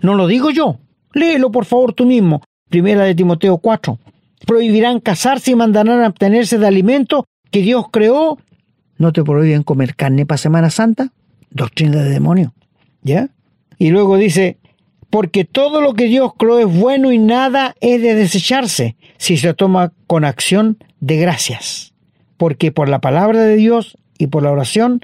No 0.01 0.15
lo 0.15 0.27
digo 0.27 0.51
yo. 0.51 0.79
Léelo 1.13 1.51
por 1.51 1.65
favor 1.65 1.93
tú 1.93 2.05
mismo. 2.05 2.41
Primera 2.69 3.03
de 3.03 3.15
Timoteo 3.15 3.57
4. 3.57 3.99
Prohibirán 4.45 4.99
casarse 4.99 5.51
y 5.51 5.55
mandarán 5.55 6.03
a 6.03 6.07
obtenerse 6.07 6.57
de 6.57 6.67
alimento 6.67 7.25
que 7.51 7.61
Dios 7.61 7.85
creó. 7.91 8.37
¿No 8.97 9.13
te 9.13 9.23
prohíben 9.23 9.63
comer 9.63 9.95
carne 9.95 10.25
para 10.25 10.37
Semana 10.37 10.69
Santa? 10.69 11.13
Doctrina 11.53 12.01
de 12.01 12.09
demonio. 12.09 12.53
¿Ya? 13.01 13.29
Y 13.77 13.89
luego 13.89 14.17
dice, 14.17 14.57
porque 15.09 15.45
todo 15.45 15.81
lo 15.81 15.93
que 15.93 16.05
Dios 16.05 16.31
creó 16.37 16.59
es 16.59 16.65
bueno 16.65 17.11
y 17.11 17.19
nada 17.19 17.75
es 17.81 18.01
de 18.01 18.15
desecharse 18.15 18.95
si 19.17 19.37
se 19.37 19.53
toma 19.53 19.93
con 20.07 20.25
acción 20.25 20.77
de 20.99 21.17
gracias. 21.17 21.93
Porque 22.37 22.71
por 22.71 22.89
la 22.89 22.99
palabra 22.99 23.43
de 23.43 23.55
Dios 23.55 23.97
y 24.17 24.27
por 24.27 24.43
la 24.43 24.51
oración 24.51 25.01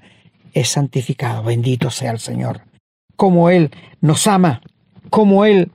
es 0.54 0.70
santificado. 0.70 1.44
Bendito 1.44 1.92
sea 1.92 2.12
el 2.12 2.20
Señor. 2.20 2.62
Como 3.16 3.50
Él 3.50 3.70
nos 4.02 4.28
ama, 4.28 4.62
como 5.10 5.46
Él 5.46 5.72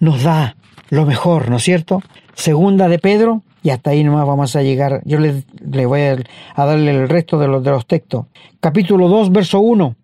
nos 0.00 0.22
da 0.22 0.56
lo 0.90 1.06
mejor, 1.06 1.50
¿no 1.50 1.56
es 1.56 1.64
cierto? 1.64 2.02
Segunda 2.34 2.88
de 2.88 2.98
Pedro, 2.98 3.42
y 3.62 3.70
hasta 3.70 3.90
ahí 3.90 4.04
nomás 4.04 4.26
vamos 4.26 4.56
a 4.56 4.62
llegar. 4.62 5.02
Yo 5.04 5.18
le, 5.18 5.86
voy 5.86 6.00
a, 6.00 6.16
darle 6.56 6.90
el 6.90 7.08
resto 7.08 7.38
de 7.38 7.48
los, 7.48 7.64
de 7.64 7.70
los 7.70 7.86
textos. 7.86 8.26
Capítulo 8.60 9.08
2, 9.08 9.32
verso 9.32 9.60
1. 9.60 9.96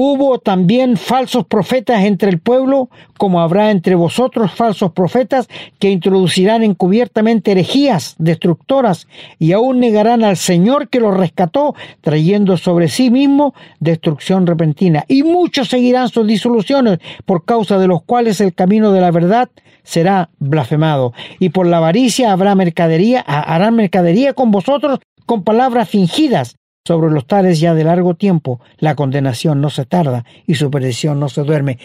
Hubo 0.00 0.38
también 0.38 0.96
falsos 0.96 1.44
profetas 1.44 2.04
entre 2.04 2.30
el 2.30 2.38
pueblo, 2.38 2.88
como 3.18 3.40
habrá 3.40 3.72
entre 3.72 3.96
vosotros 3.96 4.52
falsos 4.52 4.92
profetas 4.92 5.48
que 5.80 5.90
introducirán 5.90 6.62
encubiertamente 6.62 7.50
herejías 7.50 8.14
destructoras 8.16 9.08
y 9.40 9.50
aún 9.50 9.80
negarán 9.80 10.22
al 10.22 10.36
Señor 10.36 10.88
que 10.88 11.00
los 11.00 11.16
rescató, 11.16 11.74
trayendo 12.00 12.56
sobre 12.56 12.86
sí 12.86 13.10
mismo 13.10 13.54
destrucción 13.80 14.46
repentina. 14.46 15.04
Y 15.08 15.24
muchos 15.24 15.66
seguirán 15.66 16.10
sus 16.10 16.28
disoluciones, 16.28 17.00
por 17.24 17.44
causa 17.44 17.76
de 17.76 17.88
los 17.88 18.04
cuales 18.04 18.40
el 18.40 18.54
camino 18.54 18.92
de 18.92 19.00
la 19.00 19.10
verdad 19.10 19.48
será 19.82 20.30
blasfemado. 20.38 21.12
Y 21.40 21.48
por 21.48 21.66
la 21.66 21.78
avaricia 21.78 22.30
habrá 22.30 22.54
mercadería, 22.54 23.20
harán 23.22 23.74
mercadería 23.74 24.32
con 24.32 24.52
vosotros 24.52 25.00
con 25.26 25.42
palabras 25.42 25.88
fingidas 25.88 26.57
sobre 26.88 27.10
los 27.10 27.26
tales 27.26 27.60
ya 27.60 27.74
de 27.74 27.84
largo 27.84 28.14
tiempo. 28.14 28.60
La 28.78 28.94
condenación 28.94 29.60
no 29.60 29.68
se 29.68 29.84
tarda 29.84 30.24
y 30.46 30.54
su 30.54 30.70
perdición 30.70 31.20
no 31.20 31.28
se 31.28 31.42
duerme. 31.42 31.78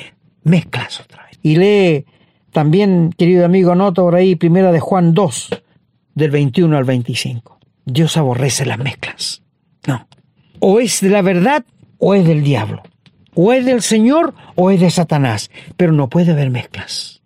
Mezclas 0.43 1.01
otra 1.01 1.25
vez. 1.25 1.37
Y 1.43 1.57
lee 1.57 2.05
también, 2.53 3.11
querido 3.17 3.43
amigo, 3.43 3.75
nota 3.75 4.01
por 4.01 4.15
ahí, 4.15 4.35
primera 4.35 4.71
de 4.71 4.79
Juan 4.79 5.13
2, 5.13 5.61
del 6.15 6.31
21 6.31 6.77
al 6.77 6.85
25. 6.85 7.59
Dios 7.83 8.15
aborrece 8.15 8.65
las 8.65 8.77
mezclas. 8.77 9.41
No. 9.85 10.07
O 10.59 10.79
es 10.79 11.01
de 11.01 11.09
la 11.09 11.21
verdad 11.21 11.65
o 11.97 12.15
es 12.15 12.25
del 12.25 12.41
diablo. 12.41 12.81
O 13.35 13.51
es 13.51 13.65
del 13.65 13.81
Señor 13.81 14.33
o 14.55 14.71
es 14.71 14.79
de 14.79 14.89
Satanás. 14.89 15.51
Pero 15.75 15.91
no 15.91 16.07
puede 16.07 16.31
haber 16.31 16.49
mezclas. 16.49 17.21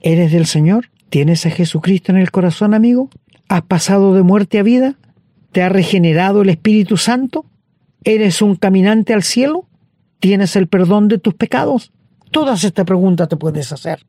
¿Eres 0.00 0.30
del 0.30 0.46
Señor? 0.46 0.90
¿Tienes 1.08 1.44
a 1.44 1.50
Jesucristo 1.50 2.12
en 2.12 2.18
el 2.18 2.30
corazón, 2.30 2.72
amigo? 2.72 3.10
¿Has 3.48 3.62
pasado 3.62 4.14
de 4.14 4.22
muerte 4.22 4.60
a 4.60 4.62
vida? 4.62 4.94
¿Te 5.56 5.62
ha 5.62 5.70
regenerado 5.70 6.42
el 6.42 6.50
Espíritu 6.50 6.98
Santo? 6.98 7.46
¿Eres 8.04 8.42
un 8.42 8.56
caminante 8.56 9.14
al 9.14 9.22
cielo? 9.22 9.66
¿Tienes 10.20 10.54
el 10.54 10.66
perdón 10.66 11.08
de 11.08 11.16
tus 11.16 11.32
pecados? 11.32 11.92
Todas 12.30 12.62
estas 12.62 12.84
preguntas 12.84 13.26
te 13.26 13.38
puedes 13.38 13.72
hacer. 13.72 14.04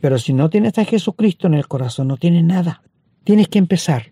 Pero 0.00 0.18
si 0.18 0.32
no 0.32 0.50
tienes 0.50 0.76
a 0.76 0.84
Jesucristo 0.84 1.46
en 1.46 1.54
el 1.54 1.68
corazón, 1.68 2.08
no 2.08 2.16
tienes 2.16 2.42
nada. 2.42 2.82
Tienes 3.22 3.46
que 3.46 3.60
empezar 3.60 4.10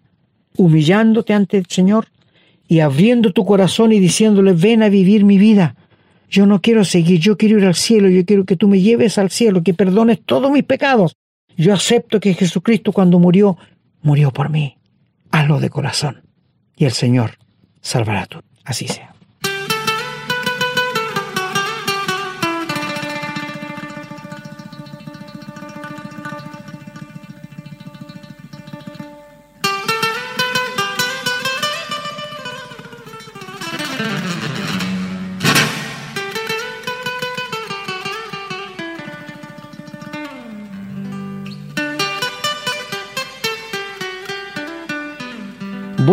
humillándote 0.57 1.35
ante 1.35 1.59
el 1.59 1.67
Señor 1.67 2.07
y 2.69 2.79
abriendo 2.79 3.33
tu 3.33 3.45
corazón 3.45 3.91
y 3.91 3.99
diciéndole, 3.99 4.53
ven 4.53 4.85
a 4.85 4.89
vivir 4.89 5.25
mi 5.25 5.39
vida. 5.39 5.75
Yo 6.31 6.47
no 6.47 6.61
quiero 6.61 6.85
seguir, 6.85 7.19
yo 7.19 7.37
quiero 7.37 7.59
ir 7.59 7.65
al 7.65 7.75
cielo, 7.75 8.09
yo 8.09 8.25
quiero 8.25 8.45
que 8.45 8.55
tú 8.55 8.69
me 8.69 8.81
lleves 8.81 9.19
al 9.19 9.31
cielo, 9.31 9.65
que 9.65 9.75
perdones 9.75 10.21
todos 10.25 10.53
mis 10.53 10.63
pecados. 10.63 11.17
Yo 11.57 11.75
acepto 11.75 12.21
que 12.21 12.35
Jesucristo 12.35 12.93
cuando 12.93 13.19
murió, 13.19 13.59
murió 14.03 14.31
por 14.31 14.51
mí. 14.51 14.77
Hazlo 15.33 15.59
de 15.59 15.69
corazón 15.69 16.26
y 16.77 16.85
el 16.85 16.93
Señor 16.93 17.39
salvará 17.81 18.27
tu. 18.27 18.41
Así 18.65 18.87
sea. 18.87 19.16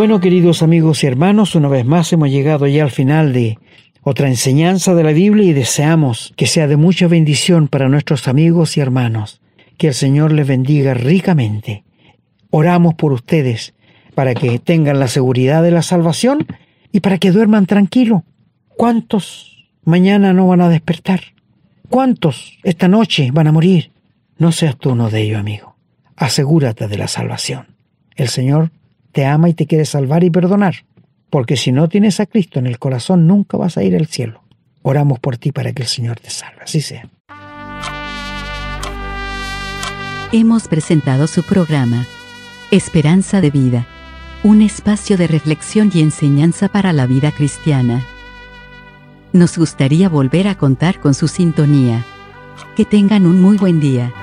Bueno, 0.04 0.20
queridos 0.20 0.62
amigos 0.62 1.02
y 1.02 1.08
hermanos, 1.08 1.56
una 1.56 1.70
vez 1.70 1.86
más 1.86 2.12
hemos 2.12 2.30
llegado 2.30 2.68
ya 2.68 2.84
al 2.84 2.92
final 2.92 3.32
de 3.32 3.58
otra 4.02 4.28
enseñanza 4.28 4.94
de 4.96 5.04
la 5.06 5.14
Biblia 5.14 5.46
y 5.46 5.54
deseamos 5.54 6.34
que 6.36 6.46
sea 6.46 6.68
de 6.68 6.76
mucha 6.76 7.08
bendición 7.08 7.70
para 7.70 7.88
nuestros 7.88 8.28
amigos 8.28 8.76
y 8.76 8.82
hermanos. 8.82 9.40
Que 9.78 9.88
el 9.88 9.94
Señor 9.94 10.34
les 10.34 10.46
bendiga 10.46 10.94
ricamente. 10.94 11.86
Oramos 12.50 12.96
por 12.96 13.14
ustedes 13.14 13.76
para 14.14 14.34
que 14.34 14.60
tengan 14.60 15.00
la 15.00 15.08
seguridad 15.08 15.64
de 15.64 15.72
la 15.72 15.82
salvación 15.82 16.48
y 16.92 17.00
para 17.00 17.18
que 17.18 17.32
duerman 17.32 17.66
tranquilo. 17.66 18.26
¿Cuántos 18.76 19.70
mañana 19.86 20.34
no 20.34 20.48
van 20.48 20.60
a 20.60 20.68
despertar? 20.68 21.22
¿Cuántos 21.88 22.58
esta 22.64 22.90
noche 22.90 23.30
van 23.32 23.48
a 23.48 23.54
morir? 23.54 23.94
No 24.38 24.52
seas 24.52 24.76
tú 24.76 24.90
uno 24.90 25.10
de 25.10 25.22
ellos, 25.22 25.40
amigo. 25.40 25.78
Asegúrate 26.18 26.90
de 26.90 26.98
la 26.98 27.08
salvación. 27.08 27.68
El 28.18 28.28
Señor 28.28 28.70
te 29.14 29.26
ama 29.26 29.48
y 29.48 29.54
te 29.54 29.66
quiere 29.66 29.86
salvar 29.86 30.26
y 30.26 30.30
perdonar. 30.30 30.76
porque 31.30 31.58
si 31.58 31.72
no 31.72 31.90
tienes 31.90 32.20
a 32.20 32.28
Cristo 32.28 32.60
en 32.60 32.68
el 32.68 32.78
corazón 32.78 33.26
nunca 33.26 33.58
vas 33.58 33.76
a 33.78 33.84
ir 33.84 33.96
al 33.96 34.06
cielo. 34.06 34.44
Oramos 34.84 35.20
por 35.20 35.38
ti 35.38 35.52
para 35.52 35.74
que 35.74 35.82
el 35.82 35.88
Señor 35.88 36.20
te 36.20 36.30
salve. 36.30 36.62
Así 36.62 36.80
sea. 36.80 37.10
Hemos 40.32 40.68
presentado 40.68 41.26
su 41.26 41.42
programa, 41.42 42.06
Esperanza 42.70 43.42
de 43.42 43.50
Vida, 43.50 43.88
un 44.44 44.62
espacio 44.62 45.18
de 45.18 45.26
reflexión 45.26 45.90
y 45.92 46.02
enseñanza 46.02 46.68
para 46.68 46.94
la 46.94 47.08
vida 47.08 47.32
cristiana. 47.32 48.04
Nos 49.32 49.58
gustaría 49.58 50.10
volver 50.10 50.48
a 50.48 50.56
contar 50.56 51.00
con 51.00 51.16
su 51.16 51.28
sintonía. 51.28 52.06
Que 52.76 52.86
tengan 52.86 53.26
un 53.26 53.42
muy 53.42 53.58
buen 53.58 53.80
día. 53.80 54.14